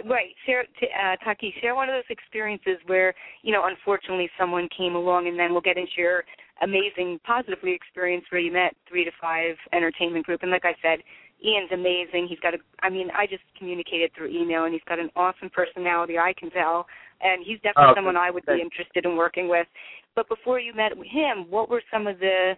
[0.07, 1.55] Right, share t- uh, Taki.
[1.61, 5.61] Share one of those experiences where you know, unfortunately, someone came along, and then we'll
[5.61, 6.25] get into your
[6.63, 10.43] amazing, positively experience where you met three to five entertainment group.
[10.43, 11.01] And like I said,
[11.45, 12.27] Ian's amazing.
[12.29, 12.59] He's got a.
[12.83, 16.19] I mean, I just communicated through email, and he's got an awesome personality.
[16.19, 16.87] I can tell,
[17.21, 19.67] and he's definitely Oh, someone I would be interested in working with.
[20.15, 22.55] But before you met him, what were some of the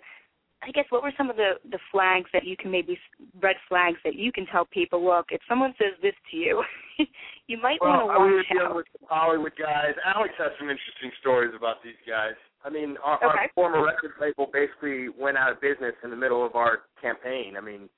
[0.62, 2.98] I guess what were some of the the flags that you can maybe
[3.42, 5.04] red flags that you can tell people?
[5.04, 6.62] Look, if someone says this to you,
[7.46, 9.94] you might Well, want to watch I was watch dealing with some Hollywood guys.
[10.04, 12.34] Alex has some interesting stories about these guys.
[12.64, 16.44] I mean, our, our former record label basically went out of business in the middle
[16.44, 17.54] of our campaign.
[17.56, 17.88] I mean,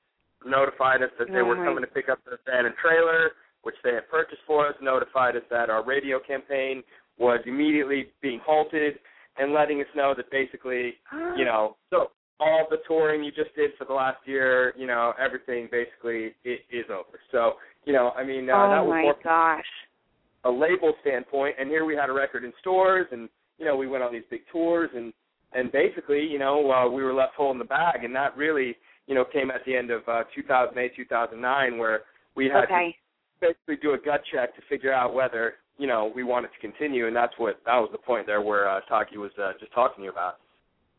[0.45, 3.31] notified us that they were coming to pick up the van and trailer,
[3.63, 4.75] which they had purchased for us.
[4.81, 6.83] Notified us that our radio campaign
[7.17, 8.99] was immediately being halted,
[9.37, 10.93] and letting us know that basically,
[11.37, 15.13] you know, so all the touring you just did for the last year, you know,
[15.19, 17.19] everything basically i is over.
[17.31, 17.53] So,
[17.85, 19.63] you know, I mean, uh, oh that was my more gosh.
[20.45, 23.87] a label standpoint, and here we had a record in stores, and you know we
[23.87, 25.13] went on these big tours, and
[25.53, 29.13] and basically you know uh, we were left holding the bag, and that really you
[29.13, 32.01] know came at the end of uh, 2008 2009 where
[32.35, 32.95] we had Okay.
[33.41, 36.59] to basically do a gut check to figure out whether you know we wanted to
[36.59, 39.73] continue, and that's what that was the point there where uh, Taki was uh, just
[39.73, 40.39] talking to you about.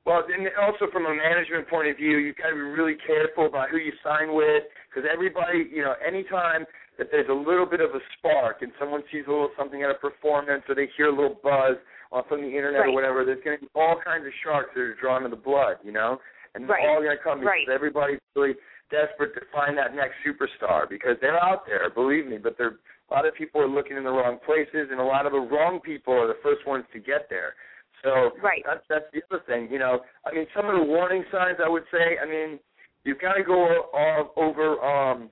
[0.06, 3.46] Well, and also from a management point of view, you've got to be really careful
[3.46, 6.64] about who you sign with, because everybody, you know, anytime
[6.96, 9.90] that there's a little bit of a spark and someone sees a little something at
[9.90, 11.76] a performance or they hear a little buzz
[12.12, 12.88] off on the internet Right.
[12.90, 15.36] or whatever, there's going to be all kinds of sharks that are drawn to the
[15.36, 16.20] blood, you know,
[16.54, 16.82] and Right.
[16.82, 17.68] it's all going to come because Right.
[17.68, 18.56] everybody's really
[18.90, 22.78] desperate to find that next superstar because they're out there, believe me, but they're
[23.10, 25.40] a lot of people are looking in the wrong places, and a lot of the
[25.40, 27.56] wrong people are the first ones to get there.
[28.04, 28.62] So Right.
[28.64, 29.68] that's that's the other thing.
[29.70, 32.18] You know, I mean, some of the warning signs I would say.
[32.18, 32.60] I mean,
[33.04, 35.30] you've got to go all over, um,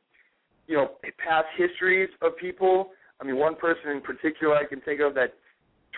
[0.66, 2.92] you know, past histories of people.
[3.20, 5.34] I mean, one person in particular I can think of that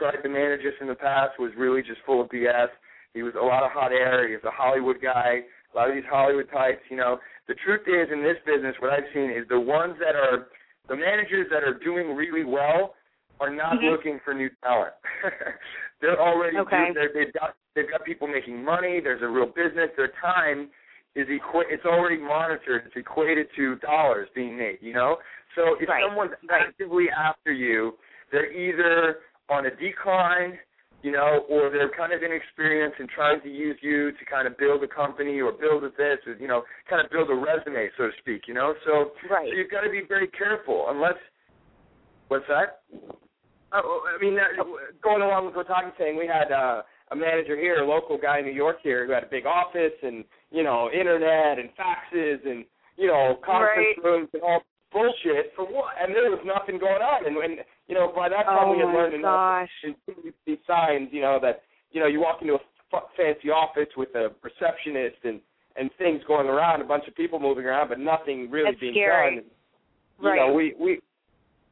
[0.00, 2.68] tried to manage us in the past was really just full of BS.
[3.12, 4.26] He was a lot of hot air.
[4.26, 5.44] He was a Hollywood guy.
[5.72, 6.80] A lot of these Hollywood types.
[6.90, 10.16] You know, the truth is in this business, what I've seen is the ones that
[10.16, 10.48] are
[10.88, 12.94] the managers that are doing really well
[13.38, 13.90] are not Mhm.
[13.90, 14.94] looking for new talent.
[16.00, 16.90] they're already Okay.
[16.94, 19.00] they're, they've got they've got people making money.
[19.00, 19.90] There's a real business.
[19.96, 20.70] Their time
[21.14, 22.86] is equa- It's already monitored.
[22.86, 24.78] It's equated to dollars being made.
[24.80, 25.18] You know.
[25.54, 26.02] So if Right.
[26.04, 26.62] someone's Right.
[26.68, 27.98] actively after you,
[28.30, 30.58] they're either on a decline,
[31.02, 34.56] you know, or they're kind of inexperienced and trying to use you to kind of
[34.56, 37.90] build a company or build a this or you know, kind of build a resume,
[37.96, 38.42] so to speak.
[38.46, 38.74] You know.
[38.86, 39.48] So Right.
[39.48, 41.18] so you've got to be very careful unless.
[42.28, 42.86] What's that?
[43.72, 44.54] Oh, I mean, that,
[45.02, 48.38] going along with what Tommy's saying, we had uh, a manager here, a local guy
[48.38, 52.38] in New York here, who had a big office and you know, internet and faxes
[52.46, 52.64] and
[52.96, 54.04] you know, conference Right.
[54.04, 55.94] rooms and all bullshit for what?
[56.00, 57.26] And there was nothing going on.
[57.26, 57.58] And when
[57.90, 59.70] you know, by that time Oh we had learned enough gosh.
[59.82, 62.58] and see these signs, you know, that you know, you walk into a
[62.94, 65.40] f- fancy office with a receptionist and
[65.76, 68.94] and things going around, a bunch of people moving around, but nothing really That's being
[68.94, 69.36] scary.
[69.36, 69.44] done.
[70.22, 70.36] You Right.
[70.36, 71.00] know, we we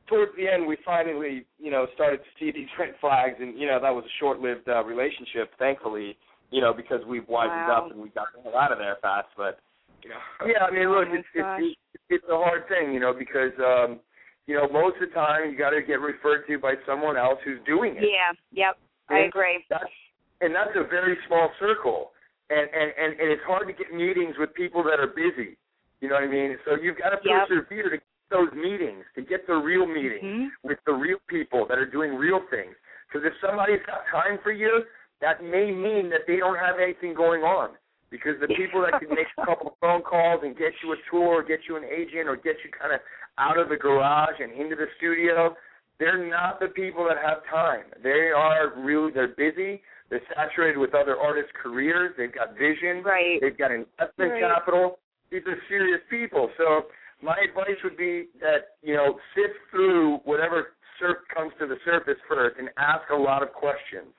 [0.09, 3.69] towards the end we finally you know started to see these red flags, and you
[3.69, 6.19] know that was a short-lived uh, relationship, thankfully.
[6.51, 7.87] You know, because we've widened Wow.
[7.87, 9.61] up and we got the hell out of there fast, but.
[10.05, 11.77] You know, yeah, I mean, look, Oh my it's, it's
[12.09, 13.99] it's a hard thing, you know, because um,
[14.49, 17.39] you know most of the time you got to get referred to by someone else
[17.45, 18.03] who's doing it.
[18.03, 18.33] Yeah.
[18.51, 18.79] Yep.
[19.11, 19.65] I agree.
[19.71, 19.85] That's
[20.41, 22.11] and that's a very small circle,
[22.51, 25.57] and and and, and it's hard to get meetings with people that are busy.
[26.01, 26.57] You know what I mean?
[26.65, 27.49] So you've got to Yep.
[27.49, 30.49] persevere to get those meetings, to get the real meetings Mhm.
[30.63, 32.75] with the real people that are doing real things.
[33.07, 34.85] Because if somebody's got time for you,
[35.21, 37.77] that may mean that they don't have anything going on.
[38.11, 41.41] Because the people that can make a couple phone calls and get you a tour,
[41.41, 43.01] or get you an agent, or get you kind of
[43.39, 45.55] out of the garage and into the studio,
[45.99, 47.85] they're not the people that have time.
[48.03, 49.83] They are really they're busy.
[50.11, 52.15] They're saturated with other artists' careers.
[52.17, 53.03] They've got vision.
[53.05, 53.39] Right.
[53.41, 54.43] They've got investment right.
[54.43, 54.99] capital.
[55.31, 56.51] These are serious people.
[56.57, 56.87] So
[57.23, 60.69] my advice would be that you know sift through whatever
[60.99, 64.15] surf comes to the surface first and ask a lot of questions.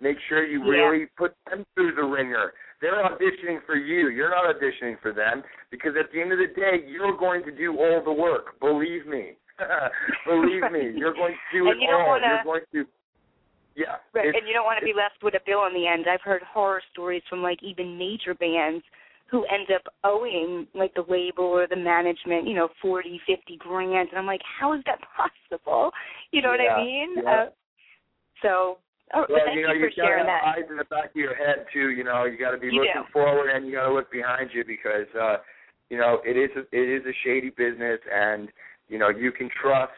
[0.00, 1.16] Make sure you really yeah.
[1.16, 2.52] put them through the ringer.
[2.82, 4.08] They're auditioning for you.
[4.08, 7.52] You're not auditioning for them because at the end of the day, you're going to
[7.52, 8.58] do all the work.
[8.60, 9.38] Believe me.
[10.26, 12.08] Believe me, you're going to do it you all.
[12.08, 12.84] Wanna, you're going to.
[13.76, 14.02] Yeah.
[14.12, 16.06] Right, and you don't want to be left with a bill on the end.
[16.12, 18.84] I've heard horror stories from like even major bands
[19.30, 24.08] who end up owing like the label or the management, you know, forty, fifty grand,
[24.10, 25.90] and I'm like, how is that possible?
[26.32, 27.14] You know yeah, what I mean?
[27.16, 27.30] Yeah.
[27.30, 27.46] Uh,
[28.42, 28.78] so
[29.14, 30.42] Oh, well, thank you know, you you gotta have that.
[30.56, 31.90] eyes in the back of your head too.
[31.90, 33.12] You know, you got to be You looking do.
[33.12, 35.36] forward and you got to look behind you because uh,
[35.90, 38.48] you know it is a, it is a shady business, and
[38.88, 39.92] you know you can trust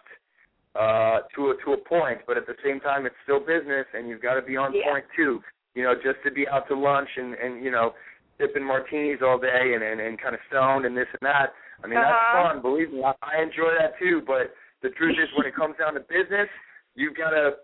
[0.74, 4.08] uh, to a to a point, but at the same time it's still business, and
[4.08, 4.90] you've got to be on Yeah.
[4.90, 5.40] point too.
[5.74, 7.94] You know, just to be out to lunch and and you know
[8.40, 11.54] sipping martinis all day and and, and kind of stoned and this and that.
[11.82, 12.10] I mean, Uh-huh.
[12.10, 12.62] that's fun.
[12.62, 14.22] Believe me, I, I enjoy that too.
[14.26, 16.48] But the truth is, when it comes down to business,
[16.96, 17.56] you've got to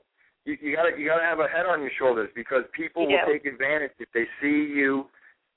[0.45, 3.27] you, you gotta you gotta have a head on your shoulders because people You will
[3.27, 3.33] do.
[3.33, 5.07] take advantage if they see you,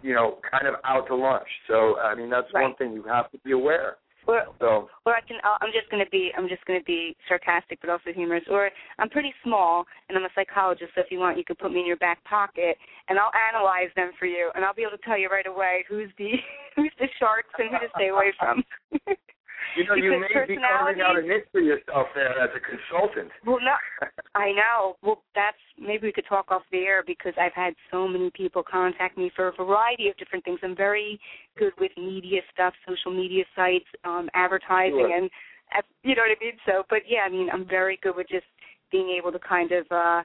[0.01, 1.47] you know, kind of out to lunch.
[1.67, 3.97] So I mean that's one thing you have to be aware.
[4.25, 5.35] Or, So or I can.
[5.43, 6.31] I'll- I'm just gonna be.
[6.37, 8.45] I'm just gonna be sarcastic, but also humorous.
[8.49, 10.93] Or I'm pretty small, and I'm a psychologist.
[10.95, 12.77] So if you want, you could put me in your back pocket,
[13.09, 15.83] and I'll analyze them for you, and I'll be able to tell you right away
[15.89, 16.31] who's the
[16.77, 18.63] who's the sharks and who to stay away from.
[19.75, 23.31] you know you may be carving out a niche for yourself there as a consultant.
[23.45, 24.97] Well, no, I know.
[25.01, 28.63] Well, that's maybe we could talk off the air because I've had so many people
[28.63, 30.59] contact me for a variety of different things.
[30.63, 31.19] I'm very
[31.57, 35.17] good with media stuff, social media sites, um, advertising, Sure.
[35.17, 35.29] and
[35.77, 36.57] uh, you know what I mean.
[36.65, 38.45] So, but yeah, I mean, I'm very good with just
[38.91, 40.23] being able to kind of uh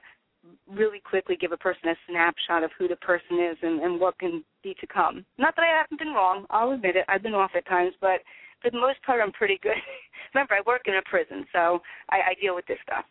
[0.73, 4.17] really quickly give a person a snapshot of who the person is and, and what
[4.19, 5.25] can be to come.
[5.37, 6.45] Not that I haven't been wrong.
[6.49, 7.05] I'll admit it.
[7.09, 8.21] I've been off at times, but
[8.61, 9.79] for the most part, I'm pretty good.
[10.33, 13.05] Remember, I work in a prison, so I, I deal with this stuff.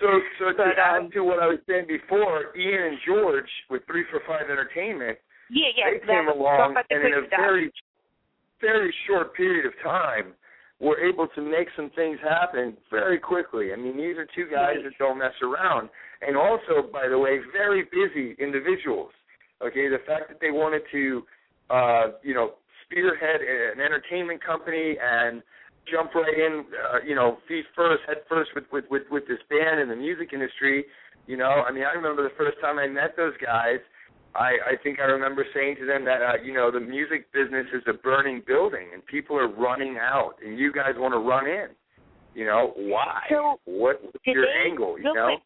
[0.00, 0.06] So
[0.38, 3.82] so to But, add um, to what I was saying before, Ian and George with
[3.86, 5.18] Three for Five Entertainment,
[5.50, 5.92] yeah, yeah.
[5.92, 6.40] they came exactly.
[6.40, 7.40] Along and in a stuff.
[7.40, 7.72] very
[8.60, 10.34] very short period of time
[10.80, 13.72] were able to make some things happen very quickly.
[13.72, 15.90] I mean, these are two guys that don't mess around,
[16.22, 19.10] and also, by the way, very busy individuals.
[19.60, 21.22] Okay, the fact that they wanted to,
[21.68, 22.52] uh, you know,
[22.90, 25.42] spearhead an entertainment company and
[25.90, 29.38] jump right in, uh, you know, feet first, head first with, with with with this
[29.48, 30.84] band in the music industry.
[31.26, 33.78] You know, I mean, I remember the first time I met those guys.
[34.34, 37.66] I, I think I remember saying to them that uh, you know the music business
[37.74, 41.46] is a burning building and people are running out and you guys want to run
[41.46, 41.68] in.
[42.34, 43.22] You know why?
[43.28, 44.98] So, what, what's your they- angle?
[44.98, 45.34] You know?
[45.34, 45.42] quick,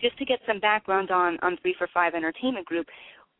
[0.00, 2.86] just to get some background on on Three for Five Entertainment Group,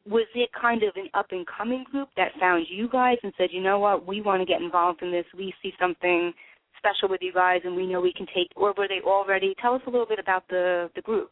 [0.09, 3.49] was it kind of an up and coming group that found you guys and said,
[3.53, 5.27] you know what, we want to get involved in this.
[5.37, 6.33] We see something
[6.79, 8.49] special with you guys, and we know we can take.
[8.57, 9.55] Or were they already?
[9.61, 11.31] Tell us a little bit about the the group.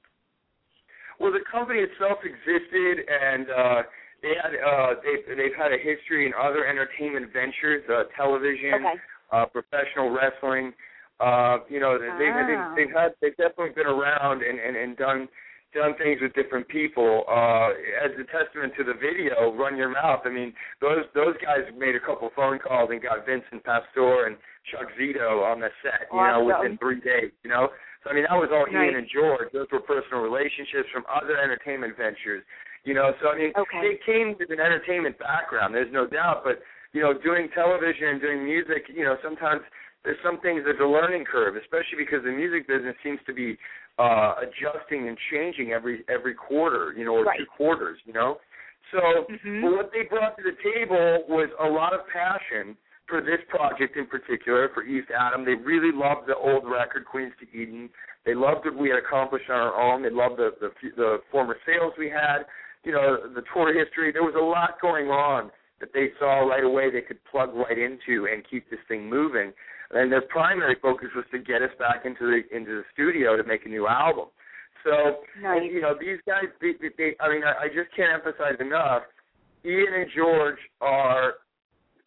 [1.18, 3.82] Well, the company itself existed, and uh,
[4.22, 8.94] they had uh, they've they've had a history in other entertainment ventures, uh, television, Okay.
[9.32, 10.74] uh, professional wrestling.
[11.18, 12.74] Uh, you know, they've, Ah.
[12.76, 15.28] they've they've had they've definitely been around and and, and done
[15.74, 17.24] done things with different people.
[17.28, 17.70] Uh,
[18.02, 21.94] as a testament to the video, "Run Your Mouth." I mean, those those guys made
[21.94, 24.36] a couple phone calls and got Vincent Pastore and
[24.70, 26.08] Chuck Zito on the set.
[26.12, 27.32] You know, within three days.
[27.44, 27.68] You know,
[28.04, 28.88] so I mean, that was all Nice.
[28.92, 29.52] Ian and George.
[29.52, 32.42] Those were personal relationships from other entertainment ventures.
[32.84, 33.80] You know, so I mean, Okay.
[33.82, 35.74] they came with an entertainment background.
[35.74, 39.60] There's no doubt, but you know, doing television and doing music, you know, sometimes
[40.04, 43.58] there's some things there's a learning curve, especially because the music business seems to be
[43.98, 47.38] uh adjusting and changing every every quarter, you know, or Right.
[47.38, 48.40] two quarters, you know.
[48.92, 49.62] So Mhm.
[49.62, 53.96] but what they brought to the table was a lot of passion for this project
[53.96, 55.44] in particular, for East Adam.
[55.44, 57.90] They really loved the old record, Queens to Eden.
[58.24, 60.02] They loved what we had accomplished on our own.
[60.02, 62.46] They loved the the, the former sales we had,
[62.84, 64.12] you know, the tour history.
[64.12, 65.50] There was a lot going on
[65.80, 69.52] that they saw right away they could plug right into and keep this thing moving.
[69.90, 73.44] And their primary focus was to get us back into the into the studio to
[73.44, 74.26] make a new album.
[74.84, 75.62] So Nice.
[75.72, 79.02] you know, these guys, they, they, I mean, I, I just can't emphasize enough.
[79.64, 81.34] Ian and George are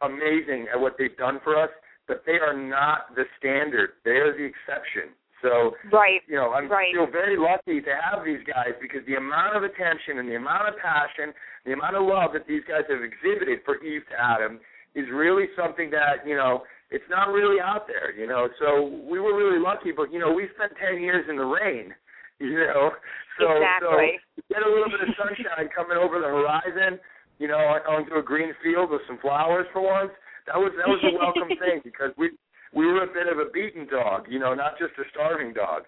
[0.02, 1.70] amazing at what they've done for us,
[2.08, 4.02] but they are not the standard.
[4.06, 5.14] They are the exception.
[5.42, 6.94] So, right, you know, I'm right.
[6.94, 10.70] feel very lucky to have these guys because the amount of attention and the amount
[10.70, 11.34] of passion,
[11.66, 14.60] the amount of love that these guys have exhibited for Eve to Adam
[14.94, 16.62] is really something that you know
[16.92, 18.14] it's not really out there.
[18.14, 19.92] You know, so we were really lucky.
[19.96, 21.94] But you know, we spent ten years in the rain.
[22.42, 22.90] You know,
[23.38, 24.18] so exactly.
[24.34, 26.98] so get a little bit of sunshine coming over the horizon.
[27.38, 30.10] You know, onto a green field with some flowers for once.
[30.50, 32.34] That was that was a welcome thing because we
[32.74, 35.84] we were a bit of a beaten dog, you know, not just a starving dog.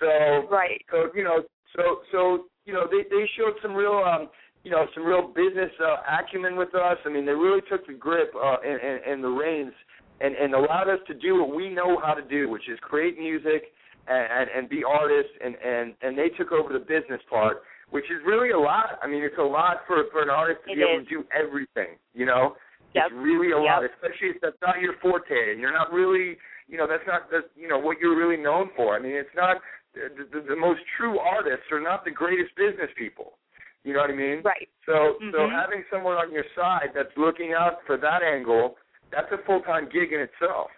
[0.00, 0.80] So right.
[0.90, 1.44] So you know,
[1.76, 4.30] so so you know, they they showed some real um
[4.64, 6.96] you know some real business uh, acumen with us.
[7.04, 9.76] I mean, they really took the grip uh, and, and and the reins
[10.20, 13.18] and and allowed us to do what we know how to do, which is create
[13.18, 13.72] music
[14.06, 15.32] and and, and be artists.
[15.44, 18.98] And and and they took over the business part, which is really a lot.
[19.02, 20.88] I mean, it's a lot for for an artist to it be is.
[20.88, 21.98] able to do everything.
[22.14, 22.56] You know.
[22.94, 23.04] Yep.
[23.12, 23.68] It's really a yep.
[23.68, 26.38] lot, especially if that's not your forte, and you're not really,
[26.68, 28.96] you know, that's not the, you know, what you're really known for.
[28.96, 29.58] I mean, it's not
[29.92, 33.36] the, the, the most true artists are not the greatest business people.
[33.84, 34.40] You know what I mean?
[34.42, 34.68] Right.
[34.86, 35.36] So, mm-hmm.
[35.36, 38.76] so having someone on your side that's looking out for that angle,
[39.12, 40.68] that's a full time gig in itself.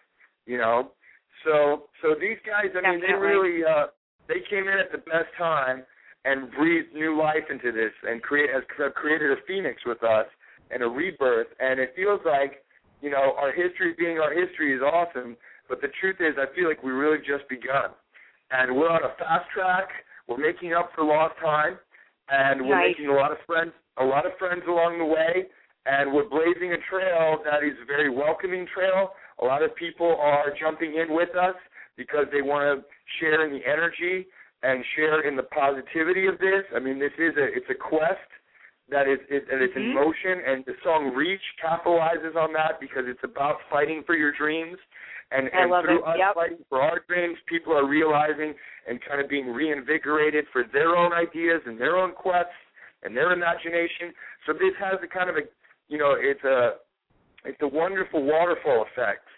[0.47, 0.93] You know,
[1.45, 2.91] so so these guys, I Definitely.
[2.91, 3.87] mean, they really uh,
[4.29, 5.85] they came in at the best time
[6.25, 8.63] and breathed new life into this and create has
[8.95, 10.27] created a phoenix with us
[10.71, 11.49] and a rebirth.
[11.59, 12.65] And it feels like,
[13.01, 15.37] you know, our history being our history is awesome,
[15.69, 17.91] but the truth is, I feel like we really just begun.
[18.51, 19.89] And we're on a fast track.
[20.29, 21.79] We're making up for lost time,
[22.29, 22.95] and we're Nice.
[22.99, 25.47] making a lot of friends, a lot of friends along the way.
[25.87, 29.13] And we're blazing a trail that is a very welcoming trail.
[29.41, 31.55] A lot of people are jumping in with us
[31.97, 32.85] because they want to
[33.19, 34.27] share in the energy
[34.63, 36.65] and share in the positivity of this.
[36.77, 38.21] I mean, this is a it's a quest
[38.91, 39.95] that is it, and it's in Mhm.
[39.95, 44.77] motion and the song reach capitalizes on that because it's about fighting for your dreams
[45.31, 46.05] and, I and through it.
[46.05, 46.35] us Yep.
[46.35, 48.55] fighting for our dreams people are realizing
[48.87, 52.53] and kind of being reinvigorated for their own ideas and their own quests
[53.05, 54.13] and their imagination
[54.45, 55.43] so this has a kind of a
[55.91, 56.81] you know it's a
[57.45, 59.29] it's a wonderful waterfall effect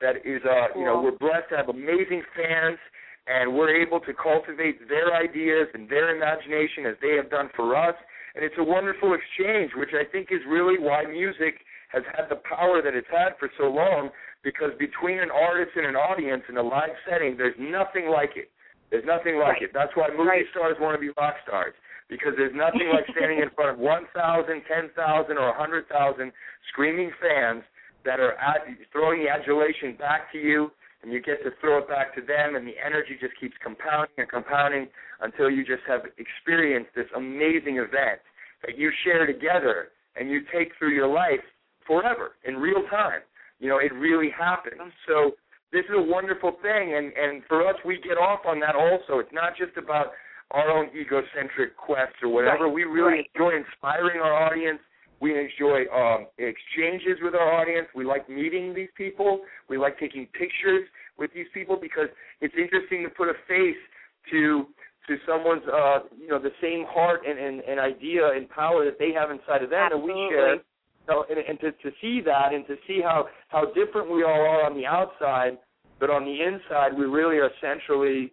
[0.00, 2.78] that is uh you know we're blessed to have amazing fans
[3.26, 7.74] and we're able to cultivate their ideas and their imagination as they have done for
[7.74, 7.96] us
[8.34, 11.60] and it's a wonderful exchange, which I think is really why music
[11.92, 14.08] has had the power that it's had for so long.
[14.42, 18.50] Because between an artist and an audience in a live setting, there's nothing like it.
[18.90, 19.68] There's nothing like Right.
[19.68, 19.72] it.
[19.72, 20.48] That's why movie Right.
[20.50, 21.74] stars want to be rock stars
[22.08, 26.32] because there's nothing like standing in front of 1,000, 10,000, or 100,000
[26.72, 27.62] screaming fans
[28.04, 30.70] that are at, throwing the adulation back to you,
[31.02, 34.14] and you get to throw it back to them, and the energy just keeps compounding
[34.18, 34.88] and compounding
[35.20, 38.20] until you just have experienced this amazing event
[38.66, 41.42] that you share together and you take through your life
[41.86, 43.20] forever in real time.
[43.58, 44.92] You know, it really happens.
[45.06, 45.32] So
[45.72, 49.18] this is a wonderful thing, and and for us, we get off on that also.
[49.18, 50.12] It's not just about
[50.52, 52.64] our own egocentric quests or whatever.
[52.66, 53.30] Right, We really right.
[53.34, 54.80] enjoy inspiring our audience.
[55.20, 57.88] We enjoy um, exchanges with our audience.
[57.94, 59.40] We like meeting these people.
[59.68, 62.08] We like taking pictures with these people because
[62.40, 63.82] it's interesting to put a face
[64.30, 64.66] to
[65.08, 68.98] to someone's uh, you know the same heart and, and, and idea and power that
[68.98, 70.58] they have inside of them, and we share.
[71.08, 74.30] So, and, and to, to see that and to see how, how different we all
[74.30, 75.58] are on the outside,
[75.98, 78.30] but on the inside we really are centrally,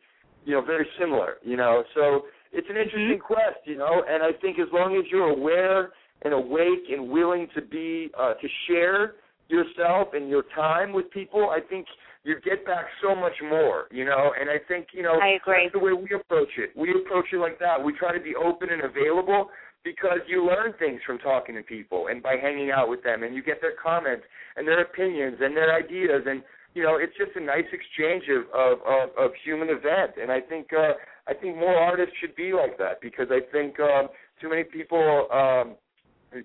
[0.50, 1.36] you know, very similar.
[1.44, 3.62] You know, so it's an interesting quest.
[3.66, 5.92] You know, and I think as long as you're aware
[6.24, 9.14] and awake and willing to be uh, to share
[9.48, 11.86] yourself and your time with people, I think
[12.24, 13.86] you get back so much more.
[13.92, 15.70] You know, and I think you know I agree.
[15.70, 16.72] that's the way we approach it.
[16.76, 17.78] We approach it like that.
[17.84, 19.50] We try to be open and available
[19.84, 23.34] because you learn things from talking to people and by hanging out with them and
[23.34, 24.26] you get their comments
[24.58, 26.44] and their opinions and their ideas and
[26.74, 30.18] you know it's just a nice exchange of of of, of human event.
[30.22, 30.94] And I think uh
[31.28, 34.10] I think more artists should be like that because I think um
[34.42, 35.76] too many people um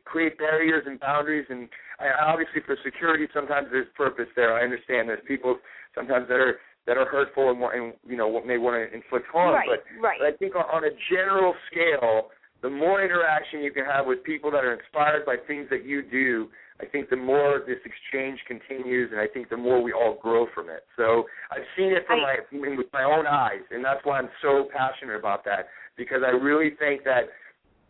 [0.05, 1.47] create barriers and boundaries.
[1.51, 1.69] And
[2.01, 4.57] I, obviously for security sometimes there's purpose there.
[4.57, 5.57] I understand there's people
[5.95, 9.55] sometimes that are that are hurtful and, and you know may want to inflict harm.
[9.55, 10.19] Right, but right.
[10.21, 12.31] but I think on, on a general scale,
[12.63, 16.03] the more interaction you can have with people that are inspired by things that you
[16.03, 16.49] do,
[16.81, 20.47] I think the more this exchange continues, and I think the more we all grow
[20.55, 20.85] from it.
[20.97, 24.31] So I've seen it from I- my with my own eyes, and that's why I'm
[24.43, 27.31] so passionate about that because I really think that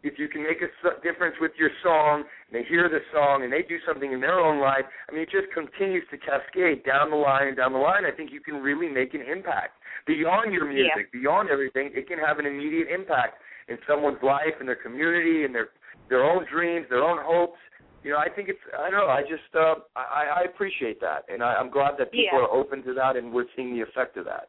[0.02, 0.68] if you can make a
[1.00, 4.38] difference with your song, and they hear the song, and they do something in their
[4.38, 7.78] own life, I mean, it just continues to cascade down the line and down the
[7.78, 8.04] line.
[8.04, 11.90] I think you can really make an impact beyond your music, beyond everything.
[11.94, 15.70] It can have an immediate impact in someone's life, in their community, in their
[16.10, 17.58] their own dreams, their own hopes.
[18.04, 18.60] You know, I think it's.
[18.78, 19.08] I don't know.
[19.08, 19.48] I just.
[19.54, 22.40] Uh, I, I appreciate that, and I, I'm glad that people Yeah.
[22.40, 24.48] are open to that, and we're seeing the effect of that.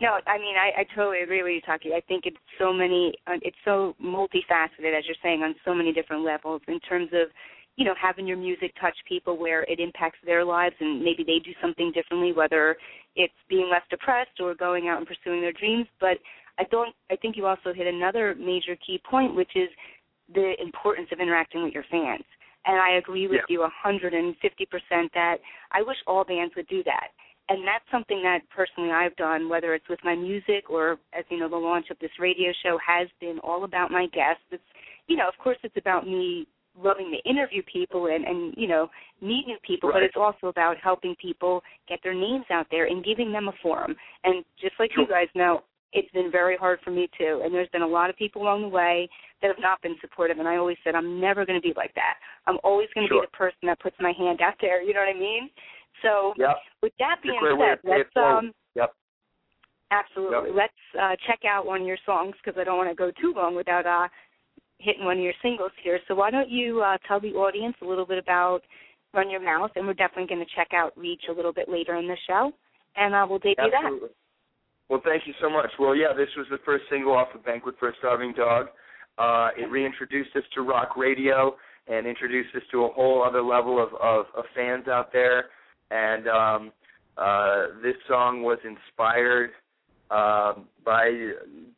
[0.00, 1.92] No, I mean I, I totally agree with you, Taki.
[1.92, 5.92] I think it's so many, uh, it's so multifaceted, as you're saying, on so many
[5.92, 7.28] different levels in terms of,
[7.76, 11.38] you know, having your music touch people where it impacts their lives and maybe they
[11.44, 12.78] do something differently, whether
[13.14, 15.86] it's being less depressed or going out and pursuing their dreams.
[16.00, 16.16] But
[16.58, 16.94] I don't.
[17.10, 19.68] I think you also hit another major key point, which is
[20.34, 22.24] the importance of interacting with your fans.
[22.66, 23.64] And I agree with yeah.
[23.64, 24.34] you 150%
[25.14, 25.36] that
[25.72, 27.08] I wish all bands would do that
[27.50, 31.38] and that's something that personally I've done, whether it's with my music or as you
[31.38, 34.44] know, the launch of this radio show has been all about my guests.
[34.52, 34.62] It's
[35.08, 36.46] you know, of course it's about me
[36.80, 38.88] loving to interview people and, and you know,
[39.20, 39.96] meet new people, right.
[39.96, 43.52] but it's also about helping people get their names out there and giving them a
[43.60, 43.96] forum.
[44.22, 45.02] And just like sure.
[45.02, 45.62] you guys know,
[45.92, 47.42] it's been very hard for me too.
[47.44, 49.08] And there's been a lot of people along the way
[49.42, 50.38] that have not been supportive.
[50.38, 52.14] And I always said, I'm never going to be like that.
[52.46, 53.22] I'm always going to sure.
[53.22, 54.82] be the person that puts my hand out there.
[54.82, 55.50] You know what I mean?
[56.02, 56.56] So yep.
[56.82, 58.94] with that being said, let's um yep.
[59.90, 60.70] absolutely yep.
[60.70, 63.34] let's uh, check out one of your songs because I don't want to go too
[63.36, 64.08] long without uh,
[64.78, 66.00] hitting one of your singles here.
[66.08, 68.60] So why don't you uh, tell the audience a little bit about
[69.12, 71.96] Run Your Mouth, and we're definitely going to check out Reach a little bit later
[71.96, 72.52] in the show,
[72.96, 74.08] and uh, we'll debut absolutely.
[74.08, 74.14] that.
[74.88, 75.70] Well, thank you so much.
[75.78, 78.66] Well, yeah, this was the first single off of Banquet for a Starving Dog.
[79.20, 81.54] Uh, it reintroduced us to rock radio
[81.88, 85.46] and introduced us to a whole other level of, of, of fans out there
[85.90, 86.72] and um,
[87.16, 89.50] uh, this song was inspired
[90.10, 91.10] um, by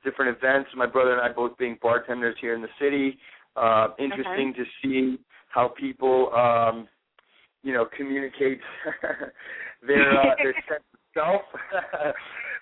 [0.05, 0.71] different events.
[0.77, 3.19] My brother and I both being bartenders here in the city.
[3.57, 4.63] Uh, interesting okay.
[4.63, 5.19] to see
[5.49, 6.89] how people, um,
[7.63, 8.61] you know, communicate
[9.87, 11.43] their uh, their sense of self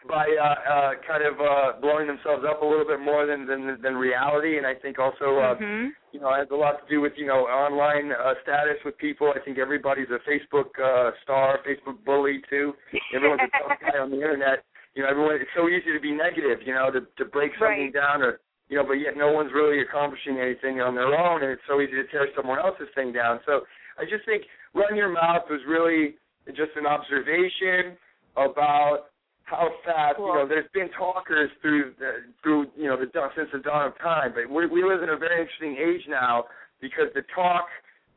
[0.09, 3.77] by uh, uh, kind of uh, blowing themselves up a little bit more than than,
[3.83, 4.57] than reality.
[4.57, 5.93] And I think also, uh, mm-hmm.
[6.13, 8.97] you know, it has a lot to do with you know online uh, status with
[8.99, 9.33] people.
[9.35, 12.73] I think everybody's a Facebook uh, star, Facebook bully too.
[13.15, 14.65] Everyone's a tough guy on the internet.
[14.95, 15.37] You know, everyone.
[15.37, 16.65] It's so easy to be negative.
[16.65, 17.95] You know, to to break something right.
[17.95, 21.53] down or you know, but yet no one's really accomplishing anything on their own, and
[21.53, 23.41] it's so easy to tear someone else's thing down.
[23.45, 26.17] So I just think "Run Your Mouth" was really
[26.57, 27.99] just an observation
[28.37, 29.10] about
[29.51, 30.29] how fast cool.
[30.29, 33.99] you know there's been talkers through the, through you know the since the dawn of
[33.99, 36.45] time, but we we live in a very interesting age now
[36.81, 37.67] because the talk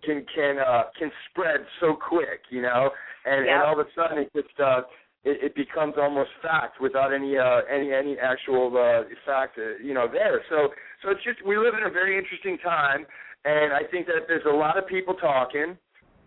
[0.06, 2.90] can can uh, can spread so quick, you know,
[3.26, 3.54] and yeah.
[3.54, 4.82] and all of a sudden it just uh,
[5.24, 9.94] it, it becomes almost fact without any uh, any any actual uh, fact uh, you
[9.94, 10.42] know there.
[10.50, 10.70] So
[11.02, 13.06] so it's just we live in a very interesting time,
[13.46, 15.78] and I think that there's a lot of people talking,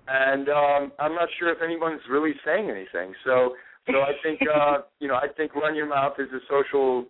[0.08, 3.14] and um, I'm not sure if anyone's really saying anything.
[3.24, 3.54] So
[3.86, 7.06] so I think uh, you know I think run your mouth is a social.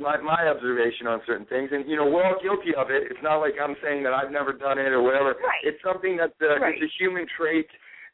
[0.00, 3.12] My, my observation on certain things, and you know we're all guilty of it.
[3.12, 5.36] It's not like I'm saying that I've never done it or whatever.
[5.36, 5.60] Right.
[5.64, 6.72] It's something that uh, right.
[6.74, 7.66] it's a human trait,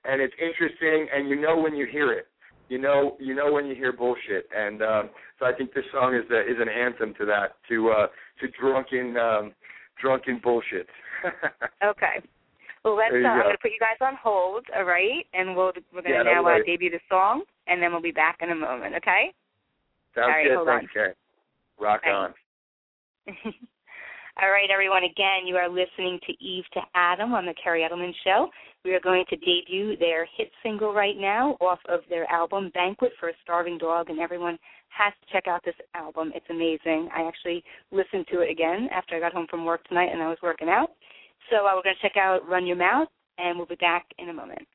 [0.04, 2.26] and it's interesting, and you know when you hear it.
[2.68, 6.16] You know you know when you hear bullshit, and um, so I think this song
[6.16, 8.06] is a, is an anthem to that, to uh,
[8.40, 9.52] to drunken um,
[10.00, 10.88] drunken bullshit.
[11.84, 12.20] okay.
[12.84, 13.12] Well, let's.
[13.12, 15.26] Uh, you I'm going to put you guys on hold, all right?
[15.34, 18.10] And we'll we're going to Yeah, now uh, debut the song, and then we'll be
[18.10, 18.94] back in a moment.
[18.96, 19.32] Okay?
[20.14, 20.56] Sounds All right, good.
[20.56, 20.88] hold Thanks, on.
[20.92, 21.14] Karen.
[21.80, 22.34] Rock on.
[24.40, 25.02] All right, everyone.
[25.04, 28.48] Again, you are listening to Eve to Adam on the Kerri Edelman Show.
[28.84, 33.12] We are going to debut their hit single right now off of their album Banquet
[33.18, 34.56] for a Starving Dog, and everyone
[34.90, 36.32] has to check out this album.
[36.34, 37.08] It's amazing.
[37.14, 40.28] I actually listened to it again after I got home from work tonight and I
[40.28, 40.90] was working out.
[41.50, 43.08] So uh, we're going to check out Run Your Mouth,
[43.38, 44.66] and we'll be back in a moment.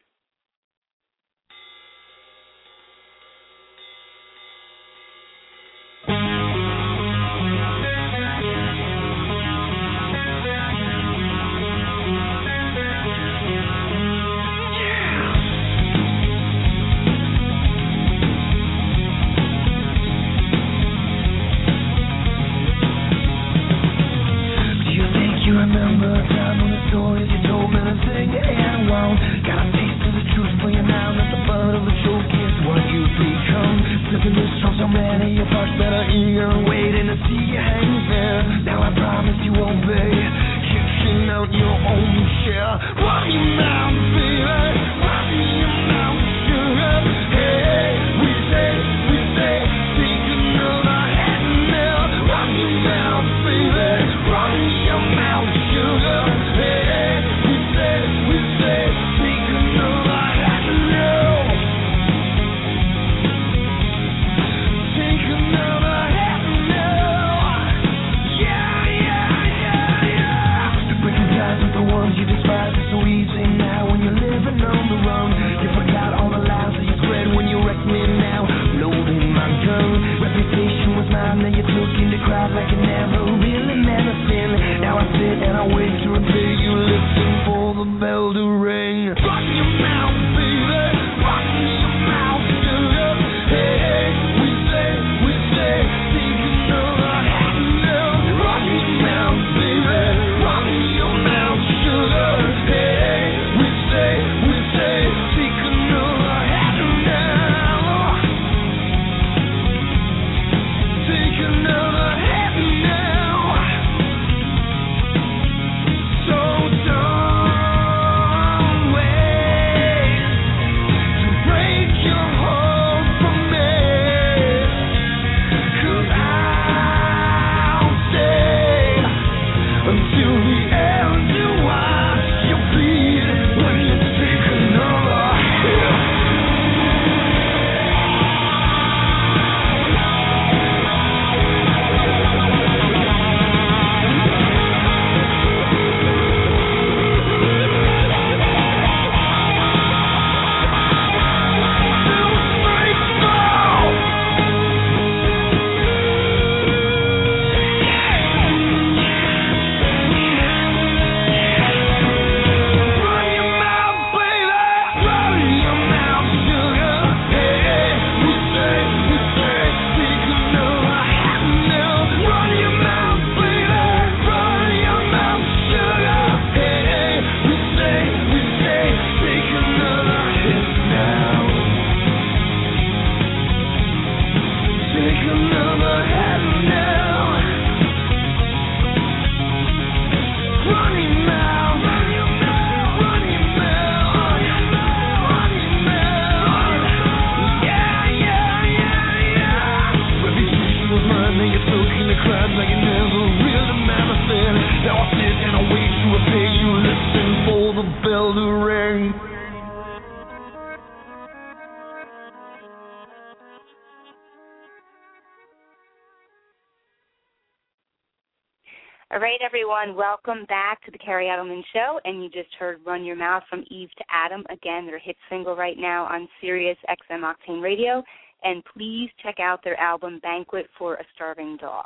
[219.13, 221.99] All right, everyone, welcome back to the Kerri Edelman Show.
[222.03, 224.43] And you just heard Run Your Mouth from Eve to Adam.
[224.49, 228.01] Again, their hit single right now on Sirius XM Octane Radio.
[228.43, 231.85] And please check out their album Banquet for a Starving Dog.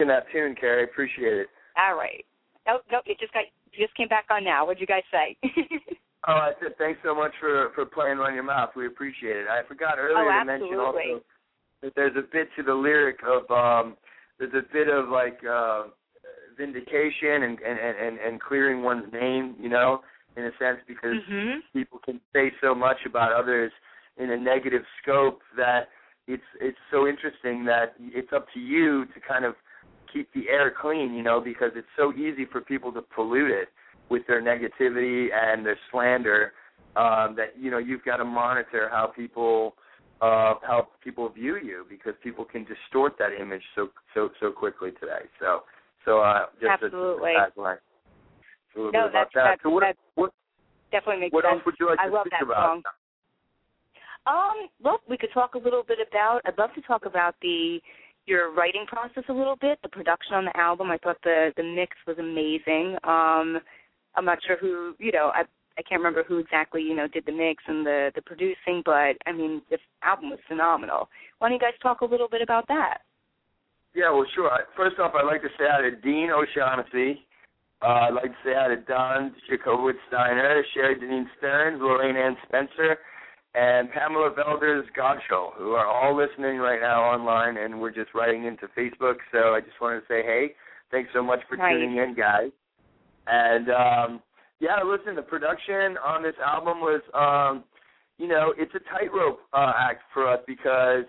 [0.00, 0.84] In that tune, Kerri.
[0.84, 1.46] Appreciate it.
[1.78, 2.26] All right.
[2.68, 4.66] Oh, no, it just got just came back on now.
[4.66, 5.34] What'd you guys say?
[6.28, 8.70] oh, I said thanks so much for for playing Run Your Mouth.
[8.76, 9.46] We appreciate it.
[9.48, 11.22] I forgot earlier oh, to mention also
[11.80, 13.96] that there's a bit to the lyric of um
[14.38, 15.84] there's a bit of like uh
[16.56, 20.00] vindication and and and and clearing one's name, you know,
[20.36, 21.58] in a sense because mm-hmm.
[21.72, 23.72] people can say so much about others
[24.18, 25.88] in a negative scope that
[26.26, 29.54] it's it's so interesting that it's up to you to kind of
[30.12, 33.68] keep the air clean, you know, because it's so easy for people to pollute it
[34.08, 36.52] with their negativity and their slander
[36.96, 39.74] um that you know you've got to monitor how people
[40.20, 44.90] uh, how people view you because people can distort that image so so so quickly
[44.92, 45.26] today.
[45.40, 45.62] So
[46.04, 47.32] so uh, just absolutely.
[47.34, 47.78] A, a, a
[48.76, 49.44] no, that's, that.
[49.44, 50.32] That's, so what, that's what
[50.92, 51.54] definitely makes what sense.
[51.54, 52.64] else would you like I to love speak that about?
[52.64, 52.82] Song.
[54.26, 56.40] Um, well, we could talk a little bit about.
[56.44, 57.80] I'd love to talk about the
[58.26, 60.90] your writing process a little bit, the production on the album.
[60.90, 62.96] I thought the the mix was amazing.
[63.04, 63.60] Um,
[64.14, 65.30] I'm not sure who you know.
[65.34, 65.42] I
[65.78, 69.16] I can't remember who exactly you know did the mix and the the producing, but
[69.26, 71.08] I mean this album was phenomenal.
[71.38, 72.98] Why don't you guys talk a little bit about that?
[73.94, 74.50] Yeah, well, sure.
[74.76, 77.24] First off, I'd like to say hi to Dean O'Shaughnessy.
[77.80, 82.36] Uh, I'd like to say hi to Don Jacobowitz Steiner, Sherry Deneen Stearns, Lorraine Ann
[82.46, 82.98] Spencer,
[83.54, 88.44] and Pamela Velders Godshow, who are all listening right now online, and we're just writing
[88.44, 89.16] into Facebook.
[89.32, 90.54] So I just wanted to say, hey,
[90.90, 91.74] thanks so much for nice.
[91.74, 92.50] tuning in, guys.
[93.26, 94.22] And um,
[94.60, 97.64] yeah, listen, the production on this album was, um,
[98.18, 101.04] you know, it's a tightrope uh, act for us because,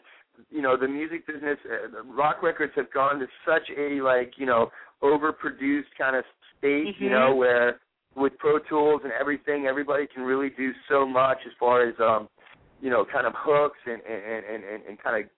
[0.52, 4.46] you know, the music business, uh, rock records have gone to such a like, you
[4.46, 4.70] know,
[5.02, 6.24] overproduced kind of
[6.58, 7.04] state, mm-hmm.
[7.04, 7.80] you know, where
[8.16, 12.30] with Pro Tools and everything, everybody can really do so much as far as, um,
[12.82, 15.30] you know, kind of hooks and and and, and, and kind of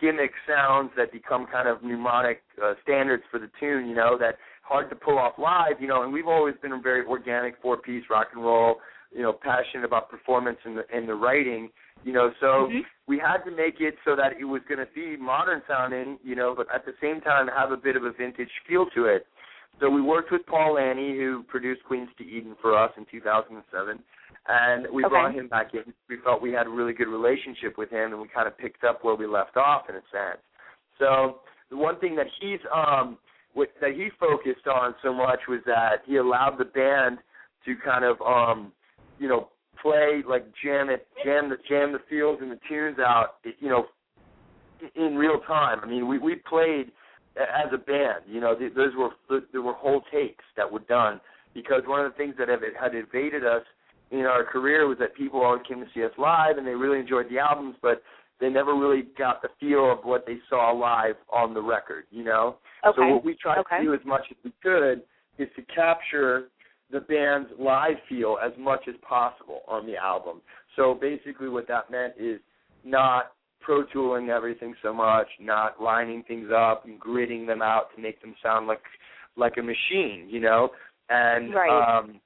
[0.00, 4.36] gimmick sounds that become kind of mnemonic uh, standards for the tune, you know, that
[4.64, 7.76] hard to pull off live, you know, and we've always been a very organic four
[7.76, 8.76] piece rock and roll,
[9.12, 11.68] you know, passionate about performance and the and the writing,
[12.02, 12.78] you know, so mm-hmm.
[13.06, 16.54] we had to make it so that it was gonna be modern sounding, you know,
[16.56, 19.26] but at the same time have a bit of a vintage feel to it.
[19.80, 23.98] So we worked with Paul Lani, who produced Queens to Eden for us in 2007,
[24.46, 25.10] and we okay.
[25.10, 25.92] brought him back in.
[26.08, 28.84] We felt we had a really good relationship with him, and we kind of picked
[28.84, 30.40] up where we left off in a sense.
[30.98, 31.40] So
[31.70, 33.18] the one thing that he's um,
[33.54, 37.18] what, that he focused on so much was that he allowed the band
[37.64, 38.72] to kind of um
[39.18, 39.48] you know
[39.80, 43.86] play like jam it jam the jam the fields and the tunes out you know
[44.94, 45.78] in real time.
[45.82, 46.90] I mean, we we played
[47.36, 48.24] as a band.
[48.26, 51.20] You know, those were there were whole takes that were done
[51.54, 53.62] because one of the things that have, had evaded us
[54.10, 56.98] in our career was that people always came to see us live and they really
[56.98, 58.02] enjoyed the albums, but
[58.40, 62.04] they never really got the feel of what they saw live on the record.
[62.10, 62.96] You know, okay.
[62.96, 63.78] so what we tried okay.
[63.78, 65.02] to do as much as we could
[65.38, 66.48] is to capture
[66.90, 70.40] the band's live feel as much as possible on the album.
[70.76, 72.40] So basically, what that meant is
[72.84, 78.02] not pro tooling everything so much, not lining things up and gridding them out to
[78.02, 78.82] make them sound like
[79.36, 80.70] like a machine, you know.
[81.08, 81.98] And right.
[81.98, 82.20] um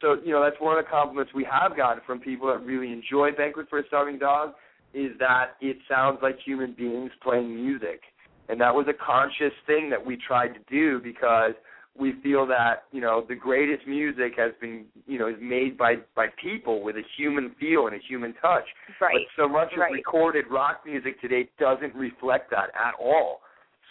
[0.00, 2.92] so, you know, that's one of the compliments we have gotten from people that really
[2.92, 4.50] enjoy Banquet for a Starving Dog
[4.92, 8.02] is that it sounds like human beings playing music.
[8.48, 11.52] And that was a conscious thing that we tried to do because
[11.96, 15.94] we feel that you know the greatest music has been you know is made by
[16.16, 18.64] by people with a human feel and a human touch.
[19.00, 19.14] Right.
[19.14, 19.90] But so much right.
[19.90, 23.40] of recorded rock music today doesn't reflect that at all.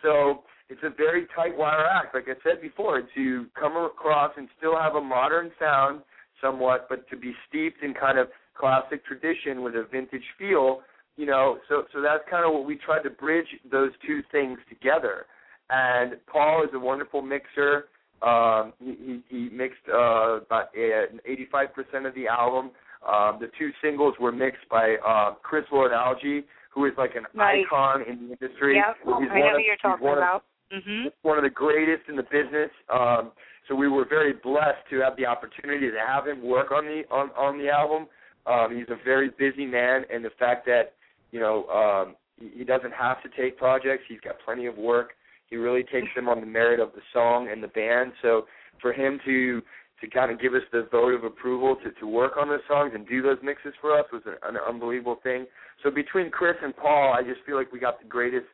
[0.02, 4.48] So it's a very tight wire act, like I said before, to come across and
[4.58, 6.02] still have a modern sound
[6.42, 8.28] somewhat, but to be steeped in kind of
[8.58, 10.82] classic tradition with a vintage feel.
[11.16, 14.58] You know, so so that's kind of what we tried to bridge those two things
[14.70, 15.26] together.
[15.70, 17.86] And Paul is a wonderful mixer
[18.24, 22.72] um, he, he mixed uh, about eighty five percent of the album.
[23.06, 28.02] Um, the two singles were mixed by uh, Chris Lord-Alge, who is like an icon
[28.04, 28.76] in the industry.
[28.78, 30.44] Yep, he's I know of, who you're talking one about.
[30.72, 31.08] Of, mm-hmm.
[31.22, 32.72] One of the greatest in the business.
[32.92, 33.34] Um,
[33.68, 37.04] so we were very blessed to have the opportunity to have him work on the
[37.12, 38.08] on on the album.
[38.46, 40.94] Um, he's a very busy man, and the fact that
[41.34, 45.12] you know um, he, doesn't have to take projects, he's got plenty of work.
[45.50, 48.14] He really takes them on the merit of the song and the band.
[48.22, 48.46] So
[48.82, 49.62] for him to
[50.02, 52.92] to kind of give us the vote of approval to to work on those songs
[52.94, 55.46] and do those mixes for us was an, an unbelievable thing.
[55.82, 58.48] So between Chris and Paul, I just feel like we got the greatest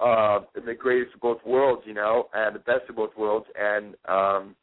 [0.00, 3.94] uh the greatest of both worlds, you know, and the best of both worlds and
[4.08, 4.56] um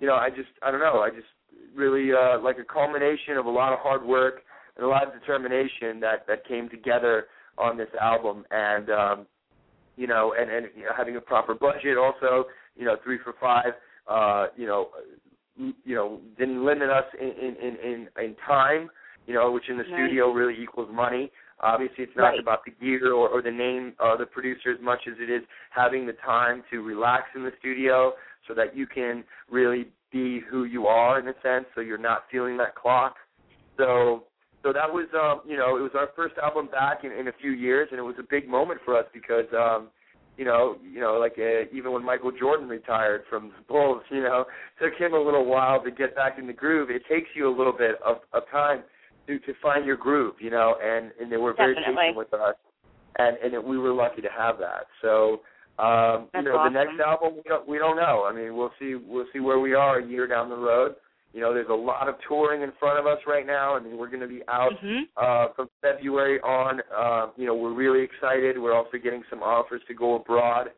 [0.00, 1.32] you know, I just I don't know, I just
[1.74, 4.42] really uh like a culmination of a lot of hard work
[4.76, 7.26] and a lot of determination that that came together
[7.58, 9.26] on this album and um
[9.96, 12.46] you know, and and you know, having a proper budget also,
[12.76, 13.74] you know, three for five,
[14.08, 14.88] uh, you know,
[15.56, 18.90] you know, didn't limit us in in in, in time,
[19.26, 19.92] you know, which in the right.
[19.92, 21.30] studio really equals money.
[21.60, 22.40] Obviously, it's not right.
[22.40, 25.42] about the gear or, or the name of the producer as much as it is
[25.70, 28.12] having the time to relax in the studio
[28.48, 32.24] so that you can really be who you are in a sense, so you're not
[32.30, 33.14] feeling that clock.
[33.78, 34.24] So
[34.64, 37.32] so that was um you know it was our first album back in, in a
[37.40, 39.88] few years and it was a big moment for us because um
[40.36, 44.22] you know you know like uh, even when Michael Jordan retired from the Bulls you
[44.22, 44.46] know
[44.82, 47.54] took him a little while to get back in the groove it takes you a
[47.56, 48.82] little bit of of time
[49.28, 52.00] to to find your groove you know and and they were very Definitely.
[52.00, 52.56] patient with us
[53.18, 55.42] and and it, we were lucky to have that so
[55.78, 56.72] um That's you know awesome.
[56.72, 59.60] the next album we don't we don't know I mean we'll see we'll see where
[59.60, 60.94] we are a year down the road
[61.34, 63.74] you know, there's a lot of touring in front of us right now.
[63.76, 65.02] I mean, we're going to be out Mhm.
[65.16, 66.80] uh, from February on.
[66.96, 68.56] Uh, you know, we're really excited.
[68.56, 70.70] We're also getting some offers to go abroad.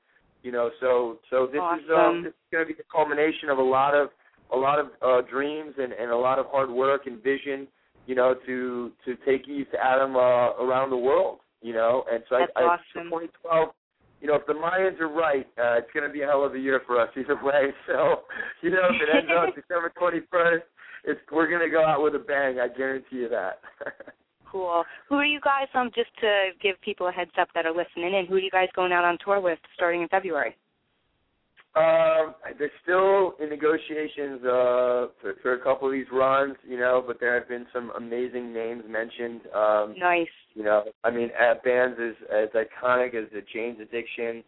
[0.42, 1.94] You know, so so this is Awesome.
[1.94, 4.08] um, this is going to be the culmination of a lot of
[4.50, 7.68] a lot of uh, dreams and, and a lot of hard work and vision.
[8.06, 11.40] You know, to to take to Adam uh, around the world.
[11.60, 13.10] You know, and so That's I, I awesome.
[13.10, 13.68] 2012
[14.20, 16.54] you know, if the Mayans are right, uh, it's going to be a hell of
[16.54, 17.72] a year for us either way.
[17.86, 18.22] So,
[18.62, 20.62] you know, if it ends up December 21st,
[21.04, 22.58] it's we're going to go out with a bang.
[22.58, 23.60] I guarantee you that.
[24.52, 24.84] Cool.
[25.08, 25.66] Who are you guys?
[25.74, 28.50] Um, just to give people a heads up that are listening in, who are you
[28.50, 30.56] guys going out on tour with starting in February?
[31.76, 37.04] um, they're still in negotiations uh, for, for a couple of these runs, you know,
[37.06, 39.42] but there have been some amazing names mentioned.
[39.54, 40.26] Um, Nice.
[40.56, 44.42] You know, I mean, at bands as as iconic as the Jane's Addiction,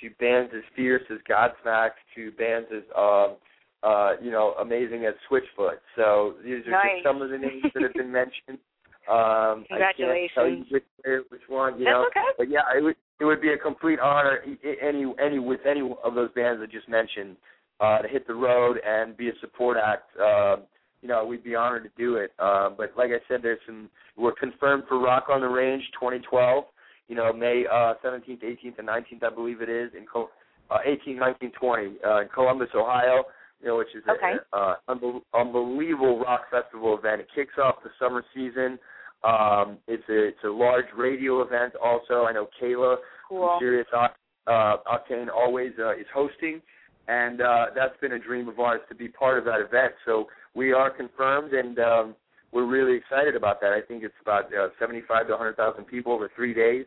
[0.00, 3.36] to bands as fierce as Godsmack, to bands as um,
[3.82, 5.76] uh, you know, amazing as Switchfoot.
[5.96, 6.86] So these are Nice.
[6.96, 8.58] just some of the names that have been mentioned.
[9.08, 10.66] Um, I can't tell you Congratulations.
[10.70, 12.06] which which one, you That's know.
[12.08, 12.20] okay.
[12.36, 14.38] But yeah, it would it would be a complete honor
[14.80, 17.36] any any with any of those bands I just mentioned
[17.80, 20.14] uh, to hit the road and be a support act.
[20.16, 20.56] Uh,
[21.02, 22.32] you know, we'd be honored to do it.
[22.38, 26.64] Uh, but like I said, there's some we're confirmed for Rock on the Range 2012.
[27.08, 30.30] You know, May uh, 17th, 18th, and 19th, I believe it is in Co-
[30.70, 33.24] uh, 18, 19, 20 uh, in Columbus, Ohio.
[33.60, 34.34] You know, which is Okay.
[34.54, 37.20] a, uh, unbel- unbelievable rock festival event.
[37.20, 38.78] It kicks off the summer season.
[39.22, 41.74] Um, it's a it's a large radio event.
[41.82, 42.96] Also, I know Kayla
[43.28, 43.56] Cool.
[43.60, 44.14] Sirius Oct-
[44.46, 46.62] uh, Octane always uh, is hosting,
[47.10, 49.92] and uh, that's been a dream of ours to be part of that event.
[50.06, 52.14] So we are confirmed, and um,
[52.52, 53.72] we're really excited about that.
[53.72, 56.86] I think it's about uh, 75 to 100,000 people over three days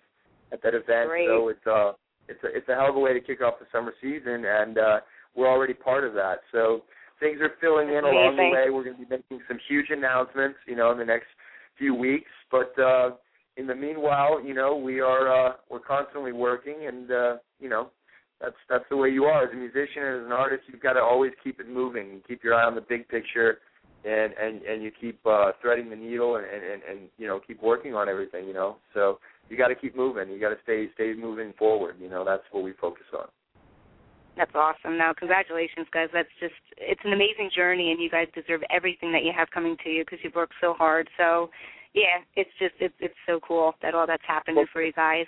[0.54, 1.10] at that event.
[1.10, 1.28] Great.
[1.28, 1.92] So it's uh,
[2.30, 4.78] it's a it's a hell of a way to kick off the summer season, and
[4.78, 5.00] uh,
[5.36, 6.40] we're already part of that.
[6.54, 6.84] So
[7.20, 8.70] things are filling in That's along the way.
[8.70, 11.28] We're going to be making some huge announcements, you know, in the next
[11.78, 12.32] few weeks.
[12.50, 13.12] But uh,
[13.58, 17.90] in the meanwhile, you know, we are uh, we're constantly working, and uh, you know,
[18.44, 20.64] that's that's the way you are as a musician and as an artist.
[20.68, 23.60] You've got to always keep it moving and keep your eye on the big picture,
[24.04, 27.40] and and and you keep uh, threading the needle and, and and and you know
[27.46, 28.46] keep working on everything.
[28.46, 29.20] You know, so
[29.50, 30.30] you got to keep moving.
[30.30, 31.96] You got to stay stay moving forward.
[32.00, 33.28] You know, that's what we focus on.
[34.36, 34.98] That's awesome.
[34.98, 36.10] Now, congratulations, guys.
[36.12, 39.78] That's just, it's an amazing journey, and you guys deserve everything that you have coming
[39.84, 41.08] to you because you've worked so hard.
[41.18, 41.52] So,
[41.94, 45.28] yeah, it's just, it's, it's so cool that all that's happening Well, for you guys.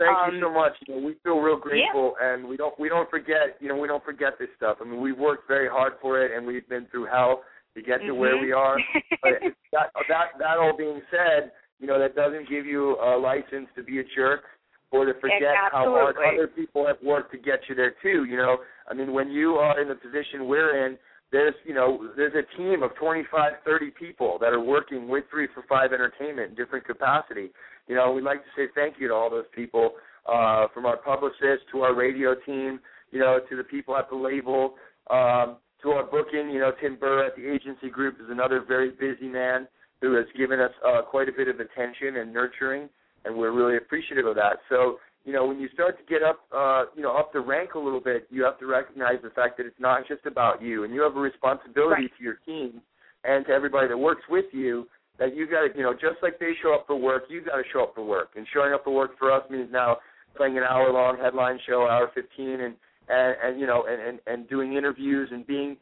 [0.00, 0.72] Thank Um, you so much.
[0.88, 3.60] You know, we feel real grateful, and we don't we don't forget.
[3.60, 4.78] You know, we don't forget this stuff.
[4.80, 7.42] I mean, we've worked very hard for it, and we've been through hell
[7.74, 8.40] to get to where Mhm.
[8.40, 8.78] we are.
[9.22, 9.40] But
[9.72, 13.82] that that that all being said, you know, that doesn't give you a license to
[13.82, 14.44] be a jerk
[14.90, 18.24] or to forget how hard other people have worked to get you there too.
[18.24, 18.56] You know,
[18.90, 20.98] I mean, when you are in the position we're in,
[21.32, 25.48] there's you know there's a team of 25, 30 people that are working with Three
[25.54, 27.50] for Five Entertainment in different capacity.
[27.88, 29.92] You know, we'd like to say thank you to all those people,
[30.28, 34.16] uh, from our publicist to our radio team, you know, to the people at the
[34.16, 34.74] label,
[35.10, 36.50] um, to our booking.
[36.50, 39.66] You know, Tim Borror at the agency group is another very busy man
[40.00, 42.88] who has given us uh, quite a bit of attention and nurturing,
[43.24, 44.58] and we're really appreciative of that.
[44.68, 44.98] So,
[45.30, 47.78] you know, when you start to get up, uh, you know, up the rank a
[47.78, 50.92] little bit, you have to recognize the fact that it's not just about you, and
[50.92, 52.10] you have a responsibility Right.
[52.18, 52.82] to your team
[53.22, 54.88] and to everybody that works with you
[55.20, 57.58] that you got to, you know, just like they show up for work, you got
[57.58, 58.30] to show up for work.
[58.34, 59.98] And showing up for work for us means now
[60.36, 62.74] playing an hour long headline show, hour 15, and
[63.08, 65.76] and, and you know, and, and and doing interviews and being,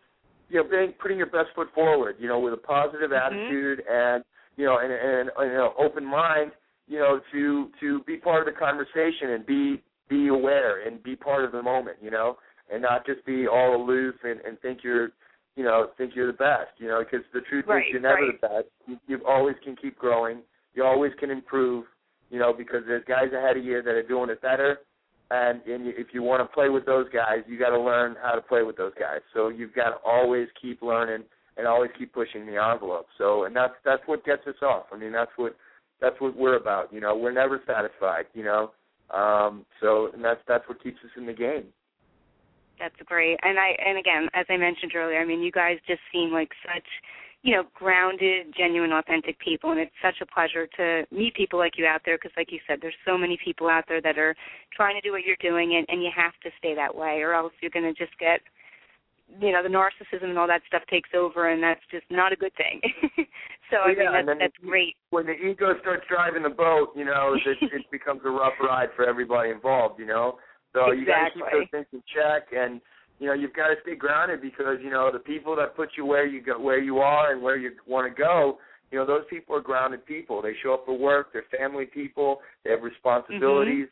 [0.50, 3.48] you know, being putting your best foot forward, you know, with a positive Mhm.
[3.48, 4.24] attitude and
[4.58, 6.52] you know, and and, and know, open mind,
[6.88, 11.14] you know, to to be part of the conversation and be be aware and be
[11.14, 12.36] part of the moment, you know,
[12.72, 15.10] and not just be all aloof and, and think you're
[15.56, 18.22] you know, think you're the best, you know, because the truth Right, is you're never
[18.22, 18.40] right.
[18.40, 18.66] the best.
[18.86, 20.38] You, you always can keep growing.
[20.74, 21.84] You always can improve,
[22.30, 24.78] you know, because there's guys ahead of you that are doing it better.
[25.32, 28.14] And, and you, if you want to play with those guys, you got to learn
[28.22, 29.18] how to play with those guys.
[29.34, 31.24] So you've got to always keep learning
[31.56, 33.08] and always keep pushing the envelope.
[33.18, 34.86] So, and that's that's what gets us off.
[34.92, 35.56] I mean, that's what
[36.00, 36.92] that's what we're about.
[36.92, 38.26] You know, we're never satisfied.
[38.34, 38.70] You know,
[39.10, 41.64] um, so and that's that's what keeps us in the game.
[42.78, 43.38] That's great.
[43.42, 46.50] And I and again, as I mentioned earlier, I mean, you guys just seem like
[46.62, 46.86] such,
[47.42, 51.76] you know, grounded, genuine, authentic people, and it's such a pleasure to meet people like
[51.76, 52.16] you out there.
[52.16, 54.34] Because, like you said, there's so many people out there that are
[54.74, 57.34] trying to do what you're doing, and and you have to stay that way, or
[57.34, 58.40] else you're going to just get,
[59.40, 62.36] you know, the narcissism and all that stuff takes over, and that's just not a
[62.36, 62.80] good thing.
[63.70, 64.96] so I Yeah, mean, that's that's the- great.
[65.10, 68.90] when the ego starts driving the boat, you know, it, it becomes a rough ride
[68.96, 70.38] for everybody involved, you know.
[70.74, 72.80] So you got to keep those things in check, and
[73.18, 76.04] you know you've got to stay grounded because you know the people that put you
[76.04, 78.58] where you go, where you are, and where you want to go.
[78.90, 80.40] You know those people are grounded people.
[80.42, 81.32] They show up for work.
[81.32, 82.40] They're family people.
[82.64, 83.88] They have responsibilities.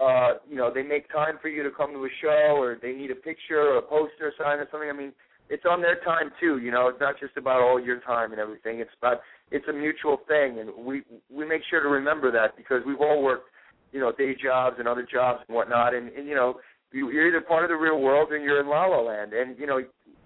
[0.00, 2.92] Uh, you know they make time for you to come to a show, or they
[2.92, 4.88] need a picture or a poster sign or something.
[4.90, 5.12] I mean,
[5.48, 6.58] it's on their time too.
[6.58, 8.80] You know, it's not just about all your time and everything.
[8.80, 9.20] It's about
[9.50, 13.22] it's a mutual thing, and we we make sure to remember that because we've all
[13.22, 13.48] worked,
[13.92, 16.60] you know, day jobs and other jobs and whatnot, and, and you know,
[16.92, 19.58] you- you're either part of the real world or you're in La La Land, and
[19.58, 19.78] you know,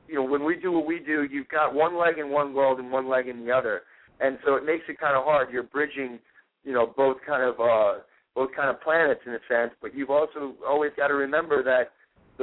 [0.08, 2.78] you know, when we do what we do, you've got one leg in one world
[2.78, 3.82] and one leg in the other,
[4.20, 5.50] and so it makes it kind of hard.
[5.52, 6.18] You're bridging,
[6.64, 8.00] you know, both kind of uh
[8.34, 11.92] both kind of planets in a sense, but you've also always got to remember that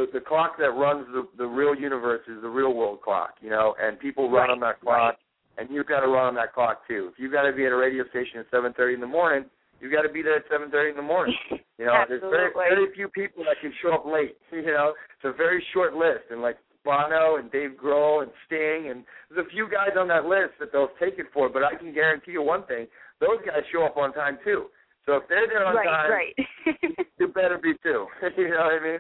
[0.08, 3.50] the the clock that runs the the real universe is the real world clock, you
[3.50, 5.16] know, and people run Right, on that clock,
[5.58, 7.10] and you've got to run on that clock too.
[7.12, 9.92] If you've got to be at a radio station at 7:30 in the morning, you've
[9.92, 11.36] got to be there at 7:30 in the morning.
[11.78, 14.38] You know, there's very very few people that can show up late.
[14.52, 18.90] You know, it's a very short list, and like Bono and Dave Grohl and Sting,
[18.92, 21.50] and there's a few guys on that list that they'll take it for.
[21.50, 22.88] But I can guarantee you one thing:
[23.20, 24.68] those guys show up on time too.
[25.06, 27.08] So if they're there on right, time, right.
[27.20, 28.06] you better be too.
[28.38, 29.00] you know what I mean?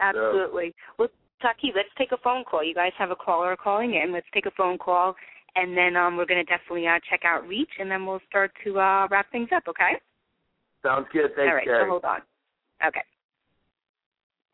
[0.00, 0.74] Absolutely.
[0.98, 1.08] Well,
[1.40, 2.64] Taki, let's take a phone call.
[2.64, 4.12] You guys have a caller calling in.
[4.12, 5.14] Let's take a phone call,
[5.56, 8.52] and then um, we're going to definitely uh, check out Reach, and then we'll start
[8.64, 9.64] to uh, wrap things up.
[9.68, 10.00] Okay?
[10.82, 11.30] Sounds good.
[11.36, 11.64] Thanks, All right.
[11.64, 11.84] Gary.
[11.84, 12.20] So hold on.
[12.86, 13.02] Okay.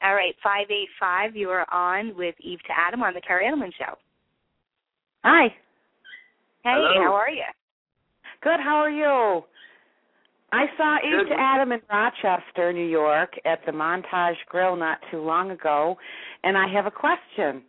[0.03, 0.35] All right.
[0.43, 1.37] Five eight five.
[1.37, 3.95] You are on with Eve to Adam on the Kerri Edelman Show.
[5.25, 5.49] Hi.
[6.65, 7.03] Hey, Hello.
[7.03, 7.45] how are you?
[8.43, 8.61] Good.
[8.63, 9.45] How are you?
[10.53, 11.35] I saw Eve Good.
[11.35, 15.97] to Adam in Rochester, New York, at the Montage Grill not too long ago,
[16.43, 17.63] and I have a question.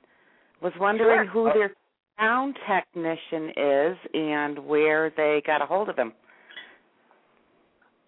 [0.62, 1.50] Was wondering Sure.
[1.52, 1.74] who their
[2.20, 6.14] sound technician is and where they got a hold of him.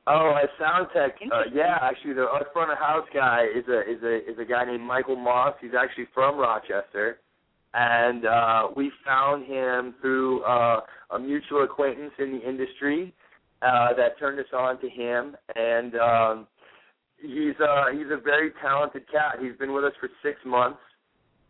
[0.05, 1.17] Oh, a sound tech.
[1.31, 4.45] Uh, yeah, actually, the our front of house guy is a is a is a
[4.45, 5.55] guy named Michael Moss.
[5.61, 7.19] He's actually from Rochester,
[7.73, 13.13] and uh, we found him through uh, a mutual acquaintance in the industry
[13.63, 15.35] uh, that turned us on to him.
[15.55, 16.47] And um,
[17.21, 19.37] he's uh, he's a very talented cat.
[19.41, 20.79] He's been with us for six months,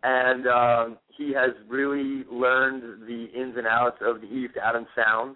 [0.03, 5.35] and um, he has really learned the ins and outs of the to Adam sound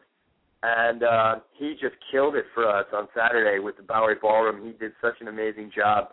[0.64, 4.66] and uh, he just killed it for us on Saturday with the Bowery Ballroom.
[4.66, 6.10] He did such an amazing job.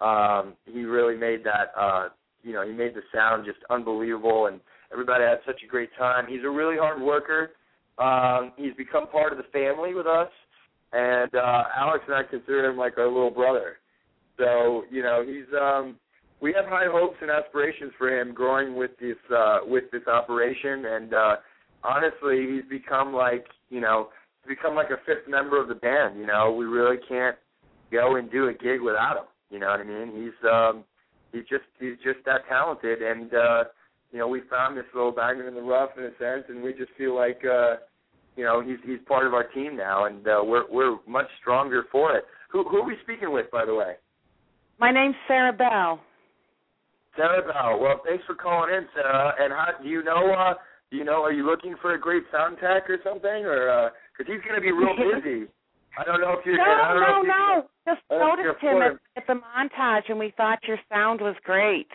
[0.00, 2.08] Um, he really made that, uh,
[2.42, 4.60] you know, he made the sound just unbelievable, and
[4.92, 6.26] everybody had such a great time.
[6.28, 7.52] He's a really hard worker.
[7.98, 10.28] Um, he's become part of the family with us,
[10.92, 13.78] and uh, Alex and I consider him like our little brother.
[14.38, 15.96] So, you know, he's um,
[16.40, 20.84] we have high hopes and aspirations for him growing with this uh, with this operation,
[20.84, 21.36] and uh,
[21.82, 24.08] honestly, he's become like you know
[24.46, 26.18] become like a fifth member of the band.
[26.18, 27.36] You know, we really can't
[27.90, 29.24] go and do a gig without him.
[29.50, 30.22] You know what I mean?
[30.22, 30.84] He's um
[31.32, 33.64] he's just he's just that talented, and uh,
[34.12, 36.72] you know we found this little diamond in the rough in a sense, and we
[36.72, 37.76] just feel like uh,
[38.36, 41.84] you know he's he's part of our team now, and uh, we're we're much stronger
[41.90, 42.24] for it.
[42.50, 43.94] Who who are we speaking with, by the way?
[44.78, 46.00] My name's Sarah Bell.
[47.16, 47.80] Sarah Bell.
[47.80, 49.32] Well, thanks for calling in, Sarah.
[49.40, 50.34] And how do you know?
[50.34, 50.54] uh
[50.90, 51.22] Do you know?
[51.22, 54.60] Are you looking for a great sound tech or something, or because he's going to
[54.60, 55.46] be real busy?
[55.98, 56.60] I don't know if you're.
[56.60, 57.94] I No, don't know no, no.
[57.94, 58.98] Just I don't know if noticed him at, him.
[59.16, 61.88] at the montage, and we thought your sound was great.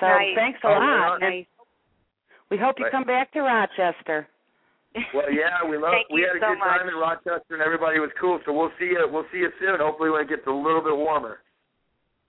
[0.00, 0.34] So Nice.
[0.34, 1.20] thanks a Oh, lot.
[1.20, 1.26] yeah.
[1.28, 1.46] And
[2.50, 4.26] we hope you come back to Rochester.
[5.14, 5.92] Well, yeah, we love.
[5.92, 6.92] Thank we you had a so good time much.
[6.92, 8.40] in Rochester, and everybody was cool.
[8.44, 9.06] So we'll see you.
[9.08, 9.78] We'll see you soon.
[9.78, 11.38] Hopefully, when it gets a little bit warmer.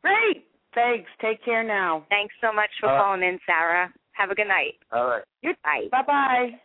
[0.04, 0.46] Great.
[0.76, 1.10] Thanks.
[1.20, 2.06] Take care now.
[2.10, 3.92] Thanks so much for Uh, calling in, Sarah.
[4.12, 4.76] Have a good night.
[4.92, 5.24] All right.
[5.64, 5.88] Bye.
[5.92, 6.60] Bye bye.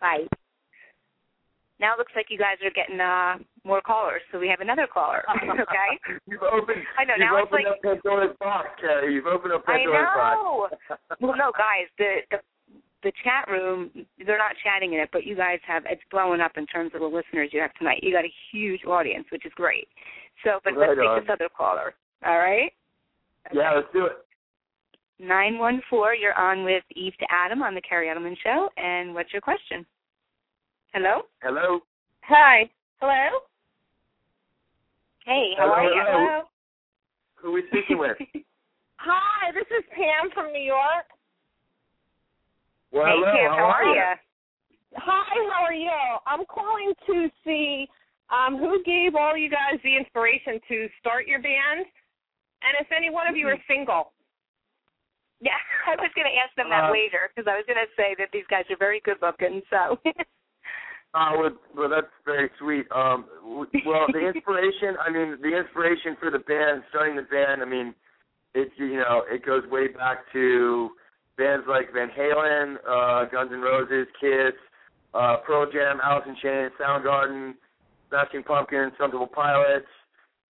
[0.00, 0.26] Bye.
[1.80, 4.86] Now it looks like you guys are getting uh more callers, so we have another
[4.86, 5.24] caller.
[5.42, 5.90] okay.
[6.28, 6.84] You've opened.
[7.00, 9.14] I know, now it's opened like- up Pandora's box, Kerri.
[9.14, 10.68] You've opened up I Pandora's know.
[10.70, 11.00] box.
[11.20, 12.38] well, no, guys, the the
[13.02, 13.90] the chat room,
[14.26, 17.00] they're not chatting in it, but you guys have it's blowing up in terms of
[17.00, 18.00] the listeners you have tonight.
[18.02, 19.88] You got a huge audience, which is great.
[20.44, 21.16] So, but let's on.
[21.16, 21.94] take this other caller.
[22.26, 22.72] All right.
[23.54, 24.12] Yeah, let's do it.
[25.18, 26.14] Nine one four.
[26.14, 29.84] You're on with Eve to Adam on the Kerri Edelman Show, and what's your question?
[30.92, 31.22] Hello.
[31.42, 31.80] Hello.
[32.22, 32.68] Hi.
[33.00, 33.38] Hello?
[35.24, 36.02] Hey, how Hello, are you?
[36.04, 36.42] hello.
[37.36, 38.16] Who are we speaking with?
[38.96, 41.06] Hi, this is Pam from New York.
[42.92, 43.32] Well, hey, hello.
[43.32, 43.94] Kim, how, how are you?
[43.94, 44.14] you?
[44.96, 45.90] Hi, how are you?
[46.26, 47.86] I'm calling to see
[48.34, 51.86] um, who gave all you guys the inspiration to start your band,
[52.66, 54.12] and if any one of you are single.
[55.40, 57.88] Yeah, I was going to ask them that Uh, later because I was going to
[57.96, 59.62] say that these guys are very good looking.
[59.70, 59.96] So,
[61.12, 62.86] Uh, well, well, that's very sweet.
[62.94, 63.24] Um,
[63.84, 67.94] well, the inspiration, I mean, the inspiration for the band, starting the band, I mean,
[68.54, 70.90] it's, you know, it goes way back to
[71.36, 74.54] bands like Van Halen, uh, Guns N' Roses, Kiss,
[75.14, 77.54] uh, Pearl Jam, Alice in Chains, Soundgarden,
[78.08, 79.86] Smashing Pumpkins, Stone Temple Pilots.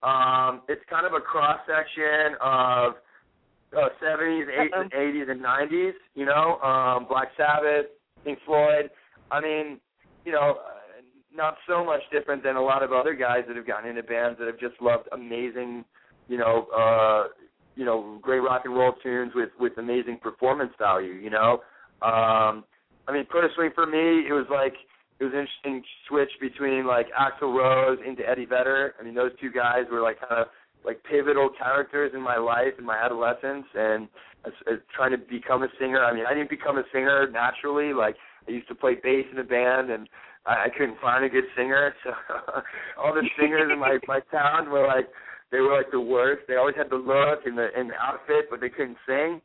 [0.03, 2.95] Um, it's kind of a cross section of
[3.77, 5.93] uh, 70s, 80s, 80s, and 90s.
[6.15, 7.87] You know, um, Black Sabbath,
[8.25, 8.91] Pink Floyd.
[9.31, 9.79] I mean,
[10.25, 11.01] you know, uh,
[11.35, 14.39] not so much different than a lot of other guys that have gotten into bands
[14.39, 15.85] that have just loved amazing,
[16.29, 17.29] you know, uh,
[17.77, 21.13] you know, great rock and roll tunes with with amazing performance value.
[21.13, 21.61] You know,
[22.03, 22.65] um,
[23.09, 24.75] I mean, personally for me, it was like
[25.19, 28.95] it was an interesting switch between like Axl Rose into Eddie Vedder.
[28.99, 30.49] I mean, those two guys were like kind of
[30.85, 34.09] like pivotal characters in my life in my adolescence, and
[34.47, 34.53] as
[34.95, 36.03] trying to become a singer.
[36.05, 37.93] I mean, I didn't become a singer naturally.
[37.93, 38.17] Like
[38.51, 40.09] I used to play bass in a band, and
[40.45, 41.95] I, I couldn't find a good singer.
[42.05, 42.13] So
[42.99, 45.09] all the singers in my my town were like
[45.53, 46.43] they were like the worst.
[46.49, 49.41] They always had the look and the and the outfit, but they couldn't sing,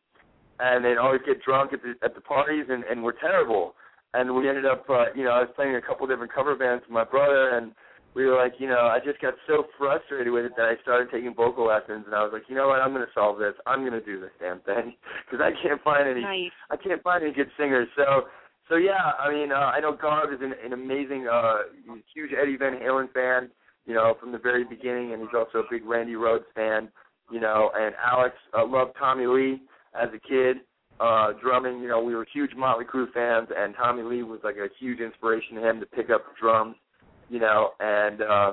[0.60, 3.76] and they'd always get drunk at the at the parties and and were terrible.
[4.14, 6.84] And we ended up, uh, you know, I was playing a couple different cover bands
[6.88, 7.74] with my brother, and
[8.16, 11.12] we were like, you know, I just got so frustrated with it that I started
[11.12, 13.54] taking vocal lessons, and I was like, you know what, I'm going to solve this.
[13.68, 14.96] I'm going to do this damn thing
[15.28, 16.56] because I can't find any nice.
[16.72, 17.90] I can't find any good singers.
[17.98, 18.32] So,
[18.70, 21.58] so yeah, I mean, uh, I know Gaurav is an, an amazing, uh,
[22.14, 23.50] huge Eddie Van Halen fan,
[23.86, 26.90] you know, from the very beginning, and he's also a big Randy Rhoads fan,
[27.32, 27.70] you know.
[27.76, 29.62] And Alex uh, loved Tommy Lee
[29.94, 30.58] as a kid,
[31.00, 31.80] uh, drumming.
[31.80, 35.00] You know, we were huge Motley Crue fans, and Tommy Lee was like a huge
[35.00, 36.76] inspiration to him to pick up the drums,
[37.30, 37.72] you know.
[37.80, 38.52] And uh,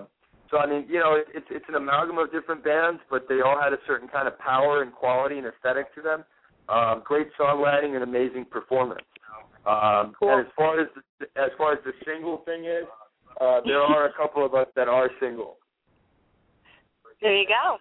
[0.53, 3.41] So I mean, you know, it, it's it's an amalgam of different bands, but they
[3.41, 6.25] all had a certain kind of power and quality and aesthetic to them.
[6.69, 9.01] Um, great songwriting and amazing performance.
[9.67, 10.41] Um, Cool.
[10.41, 10.89] As far as
[11.21, 12.85] the, as far as the single thing is,
[13.41, 15.57] uh, there are a couple of us that are single.
[17.21, 17.79] There you go.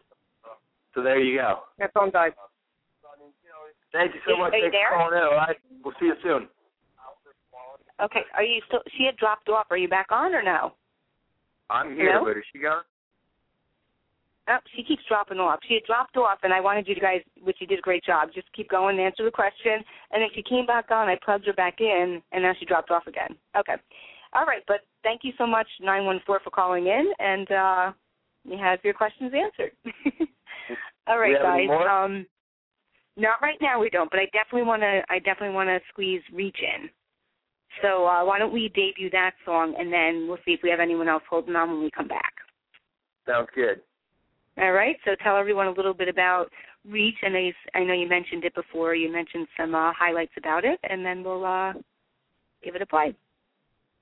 [0.93, 1.61] So there you go.
[1.79, 2.33] That's on guys.
[3.91, 4.53] Thank you so Are much.
[4.53, 4.89] you Thanks there?
[4.91, 5.23] for calling in.
[5.25, 6.47] All right, we'll see you soon.
[8.01, 8.21] Okay.
[8.35, 8.79] Are you still?
[8.97, 9.67] She had dropped off.
[9.69, 10.73] Are you back on or no?
[11.69, 12.25] I'm here, Hello?
[12.25, 12.83] but is she gone?
[14.49, 15.59] Oh, she keeps dropping off.
[15.67, 18.29] She had dropped off, and I wanted you guys, which you did a great job.
[18.33, 21.07] Just keep going, and answer the question, and then she came back on.
[21.07, 23.35] I plugged her back in, and now she dropped off again.
[23.57, 23.75] Okay.
[24.33, 27.91] All right, but thank you so much, nine one four, for calling in, and uh
[28.43, 29.71] you have your questions answered.
[31.07, 31.87] All right, We have any guys.
[31.89, 32.25] Um,
[33.17, 35.01] not right now, we don't, but I definitely want to.
[35.09, 36.89] I definitely want to squeeze reach in.
[37.81, 40.79] So uh, why don't we debut that song, and then we'll see if we have
[40.79, 42.33] anyone else holding on when we come back.
[43.27, 43.81] Sounds good.
[44.61, 44.95] All right.
[45.05, 46.47] So tell everyone a little bit about
[46.87, 47.15] Reach.
[47.25, 48.93] I know you, I know you mentioned it before.
[48.93, 51.73] You mentioned some uh, highlights about it, and then we'll uh,
[52.63, 53.15] give it a play.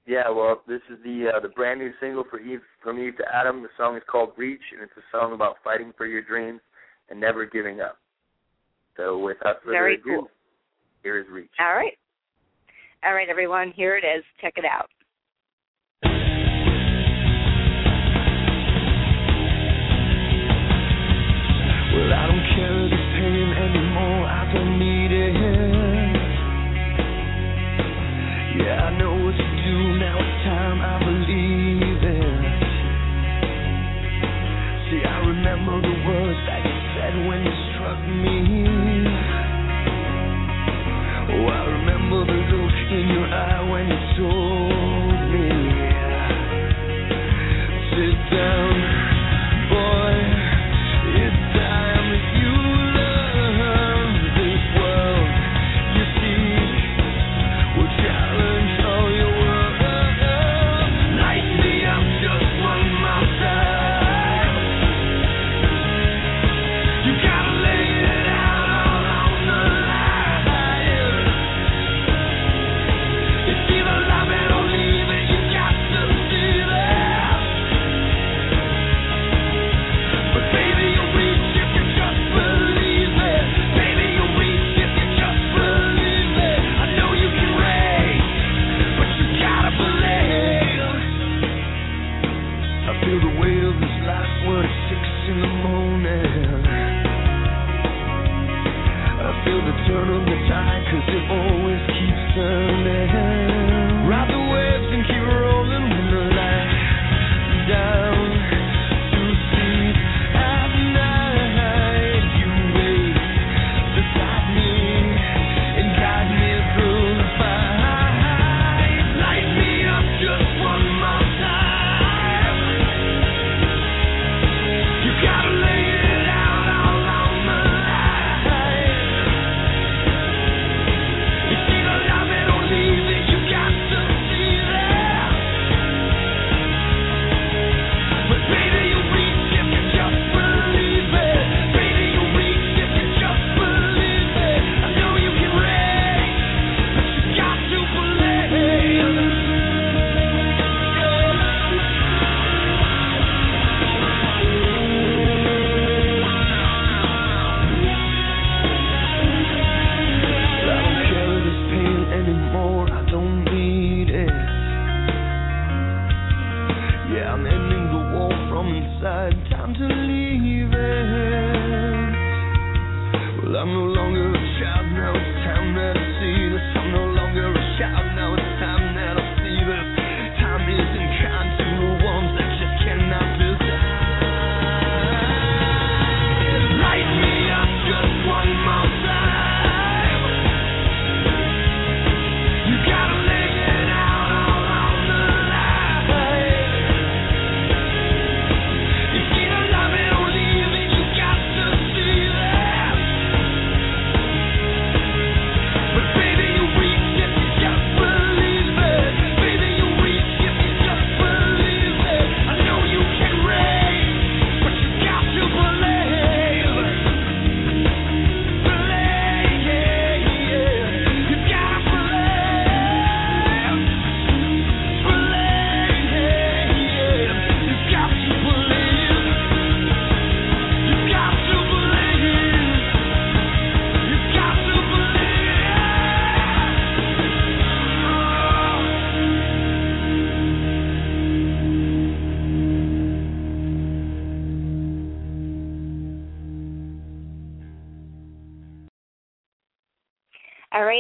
[0.06, 3.24] Yeah, well, this is the uh, the brand new single for Eve from Eve to
[3.34, 3.62] Adam.
[3.62, 6.62] The song is called Reach, and it's a song about fighting for your dreams
[7.10, 7.98] and never giving up.
[8.98, 10.30] So, without further Very ado, cool.
[11.04, 11.52] here is Reach.
[11.60, 11.94] All right.
[13.04, 13.72] All right, everyone.
[13.76, 14.24] Here it is.
[14.42, 14.90] Check it out.
[42.26, 44.89] The look in your eye when you told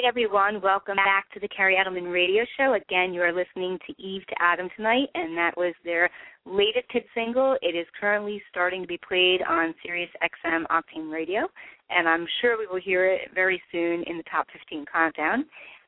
[0.09, 0.59] everyone.
[0.59, 2.73] Welcome back to the Kerri Edelman Radio Show.
[2.73, 6.09] Again, you are listening to Eve to Adam tonight, and that was their
[6.47, 7.55] latest hit single.
[7.61, 11.47] It is currently starting to be played on Sirius XM Octane Radio,
[11.91, 15.45] and I'm sure we will hear it very soon in the top 15 countdown.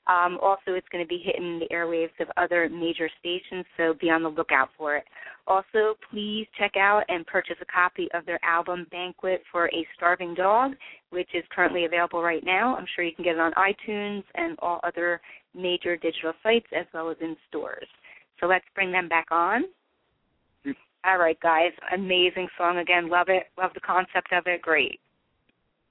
[0.07, 4.09] Um, also, it's going to be hitting the airwaves of other major stations, so be
[4.09, 5.03] on the lookout for it.
[5.47, 10.33] Also, please check out and purchase a copy of their album Banquet for a Starving
[10.33, 10.73] Dog,
[11.11, 12.75] which is currently available right now.
[12.75, 15.21] I'm sure you can get it on iTunes and all other
[15.53, 17.87] major digital sites as well as in stores.
[18.39, 19.65] So let's bring them back on.
[21.03, 21.71] All right, guys.
[21.93, 23.09] Amazing song again.
[23.09, 23.43] Love it.
[23.57, 24.61] Love the concept of it.
[24.61, 24.99] Great.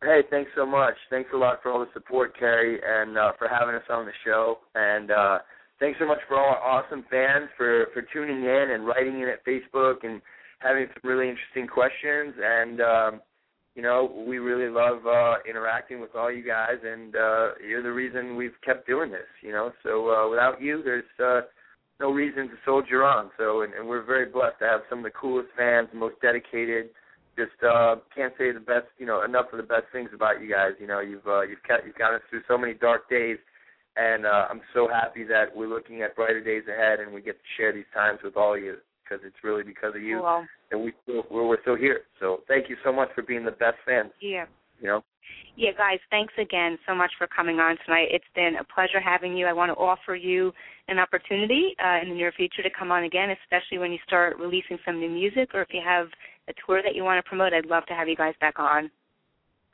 [0.02, 0.94] Hey, thanks so much.
[1.10, 4.12] Thanks a lot for all the support, Kerri, and uh, for having us on the
[4.24, 4.56] show.
[4.74, 5.38] And uh,
[5.78, 9.28] thanks so much for all our awesome fans for for tuning in and writing in
[9.28, 10.22] at Facebook and
[10.60, 12.34] having some really interesting questions.
[12.42, 13.20] And um,
[13.74, 17.92] you know, we really love uh, interacting with all you guys, and uh, you're the
[17.92, 19.28] reason we've kept doing this.
[19.42, 21.42] You know, so uh, without you, there's uh,
[22.00, 23.30] no reason to soldier on.
[23.36, 26.88] So, and, and we're very blessed to have some of the coolest fans, most dedicated
[27.40, 30.50] just uh can't say the best you know enough of the best things about you
[30.50, 33.38] guys you know you've uh you've kept you've got us through so many dark days
[33.96, 37.36] and uh i'm so happy that we're looking at brighter days ahead and we get
[37.36, 40.46] to share these times with all of you because it's really because of you Well,
[40.70, 43.52] and we still we're, we're still here so thank you so much for being the
[43.52, 44.44] best fans yeah.
[44.80, 45.02] you know
[45.56, 48.08] Yeah, guys, thanks again so much for coming on tonight.
[48.10, 49.46] It's been a pleasure having you.
[49.46, 50.52] I want to offer you
[50.88, 54.38] an opportunity uh, in the near future to come on again, especially when you start
[54.38, 56.08] releasing some new music or if you have
[56.48, 57.52] a tour that you want to promote.
[57.52, 58.90] I'd love to have you guys back on.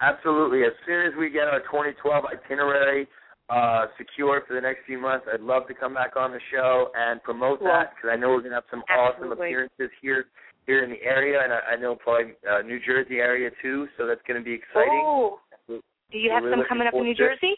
[0.01, 0.62] Absolutely.
[0.64, 3.09] As soon as we get our 2012 itinerary
[3.48, 6.90] uh, secure for the next few months, I'd love to come back on the show
[6.94, 7.68] and promote Cool.
[7.68, 10.26] that because I know we're going to have some awesome appearances here
[10.66, 13.86] here in the area, and I, I know probably uh, New Jersey area too.
[13.97, 14.98] So that's going to be exciting.
[15.06, 15.38] Oh,
[15.68, 15.78] do
[16.18, 17.38] you we're have really some coming up in New forward to it.
[17.40, 17.55] Jersey?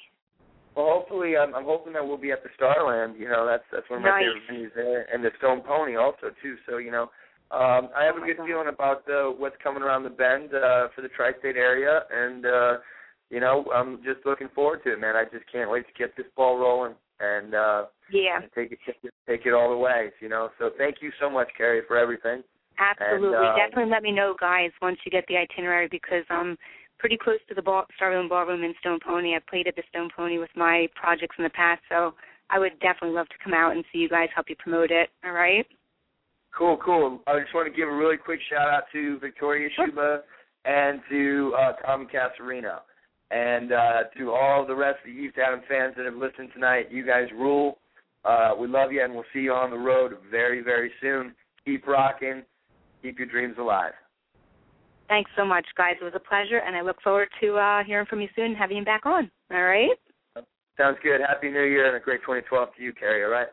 [0.77, 3.17] Well, hopefully, I'm, I'm hoping that we'll be at the Starland.
[3.19, 4.29] You know, that's that's one of my Nice.
[4.29, 6.55] favorite venues there, and the Stone Pony also too.
[6.69, 7.09] So you know,
[7.51, 8.47] um, I have Oh a good God.
[8.47, 12.77] feeling about uh, what's coming around the bend uh, for the tri-state area, and uh,
[13.31, 15.17] you know, I'm just looking forward to it, man.
[15.17, 18.79] I just can't wait to get this ball rolling and uh, Yeah, and take it
[19.27, 20.11] take it all the way.
[20.21, 22.43] You know, so thank you so much, Kerri, for everything.
[22.79, 23.27] absolutely.
[23.29, 26.57] And, uh, Definitely let me know, guys, once you get the itinerary because I'm
[26.99, 29.35] pretty close to the ball, Starland Ballroom in Stone Pony.
[29.35, 32.15] I've played at the Stone Pony with my projects in the past, so
[32.51, 35.11] I would definitely love to come out and see you guys help you promote it.
[35.25, 35.67] All right?
[36.59, 37.21] Cool, cool.
[37.29, 40.23] I just want to give a really quick shout out to Victoria Shuba
[40.65, 42.79] and to uh, Tommy Casarino.
[43.31, 46.91] And uh, to all the rest of the East Adam fans that have listened tonight,
[46.91, 47.79] you guys rule.
[48.25, 51.33] Uh, we love you, and we'll see you on the road very, very soon.
[51.65, 52.43] Keep rocking.
[53.03, 53.93] Keep your dreams alive.
[55.09, 55.95] Thanks so much, guys.
[56.01, 58.57] It was a pleasure, and I look forward to uh, hearing from you soon and
[58.57, 59.31] having you back on.
[59.53, 59.91] All right?
[60.77, 61.21] Sounds good.
[61.21, 63.49] Happy New Year and a great 2012 to you, Kerri, all right?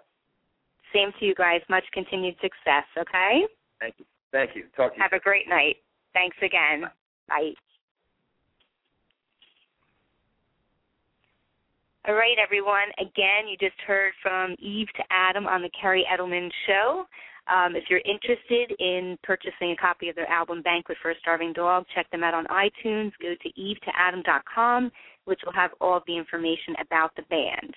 [0.95, 1.59] Same to you guys.
[1.69, 3.43] Much continued success, okay?
[3.81, 4.05] Thank you.
[4.31, 4.63] Thank you.
[4.77, 5.03] Talk to you.
[5.03, 5.75] Have a great night.
[6.13, 6.89] Thanks again.
[7.27, 7.51] Bye.
[12.07, 12.93] All right, everyone.
[12.99, 17.05] Again, you just heard from Eve to Adam on the Kerri Edelman Show.
[17.53, 21.51] Um, if you're interested in purchasing a copy of their album Banquet for a Starving
[21.53, 23.11] Dog, check them out on iTunes.
[23.21, 24.91] Go to evetoadam.com,
[25.25, 27.73] which will have all the information about the band.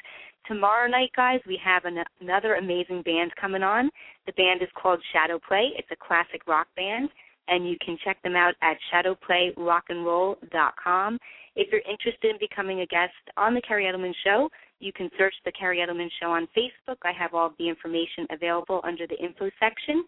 [0.48, 3.90] Tomorrow night, guys, we have an- another amazing band coming on.
[4.24, 5.74] The band is called Shadow Play.
[5.76, 7.10] It's a classic rock band,
[7.48, 11.18] and you can check them out at shadowplayrockandroll.com.
[11.54, 14.50] If you're interested in becoming a guest on the Kerri Edelman Show,
[14.80, 16.96] you can search the Kerri Edelman Show on Facebook.
[17.02, 20.02] I have all the information available under the info section.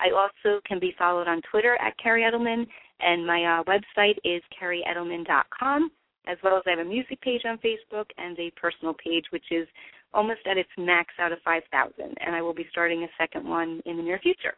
[0.00, 2.66] I also can be followed on Twitter at Kerri Edelman,
[3.00, 5.92] and my uh, website is kerriedelman.com,
[6.26, 9.44] as well as I have a music page on Facebook and a personal page, which
[9.50, 9.66] is
[10.12, 13.80] almost at its max out of 5,000, and I will be starting a second one
[13.84, 14.54] in the near future.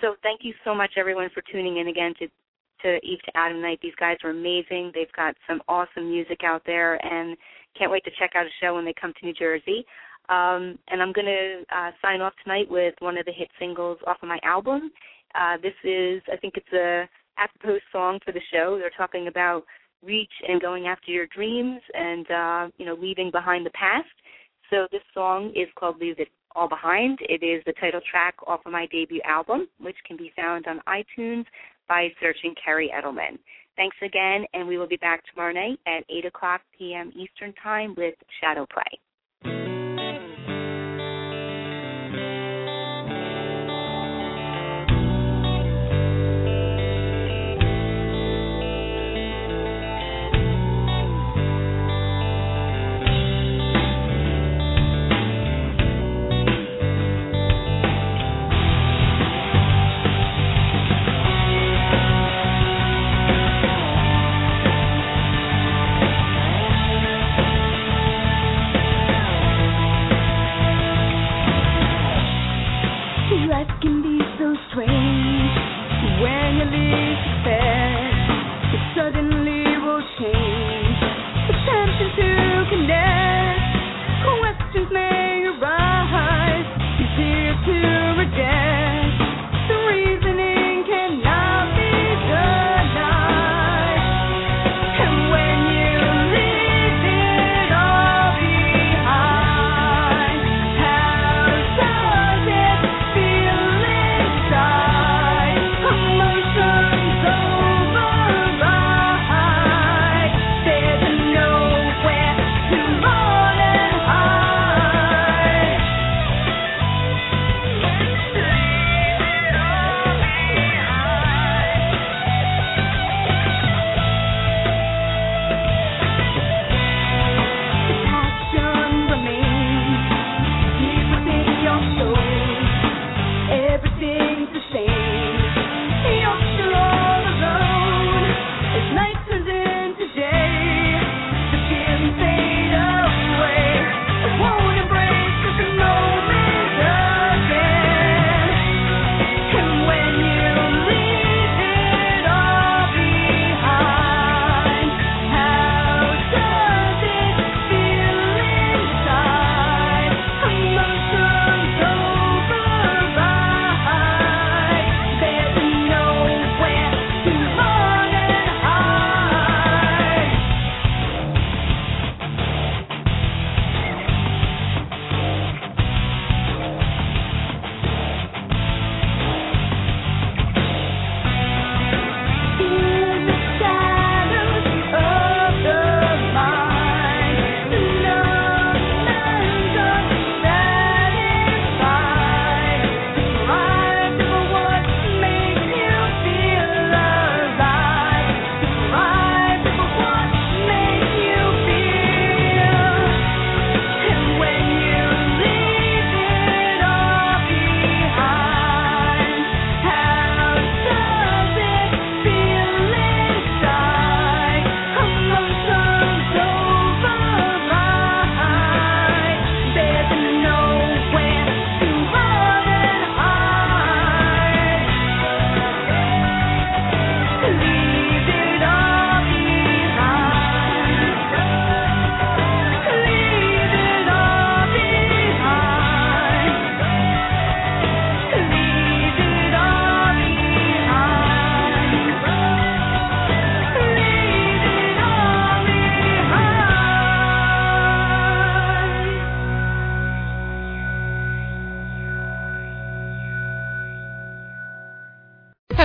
[0.00, 2.28] So thank you so much, everyone, for tuning in again to
[2.82, 3.78] to Eve to Adam Night.
[3.82, 4.92] These guys are amazing.
[4.94, 7.36] They've got some awesome music out there, and
[7.78, 9.86] can't wait to check out a show when they come to New Jersey.
[10.28, 13.98] Um, and I'm going to uh, sign off tonight with one of the hit singles
[14.06, 14.90] off of my album.
[15.34, 17.08] Uh, this is, I think it's a
[17.38, 18.78] apropos song for the show.
[18.78, 19.64] They're talking about
[20.04, 24.08] reach and going after your dreams and, uh, you know, leaving behind the past.
[24.70, 27.18] So this song is called Leave It All Behind.
[27.22, 30.80] It is the title track off of my debut album, which can be found on
[30.88, 31.44] iTunes
[31.88, 33.38] by searching Kerri Edelman.
[33.76, 37.12] Thanks again, and we will be back tomorrow night at 8 o'clock p.m.
[37.14, 39.73] Eastern Time with Shadow Play.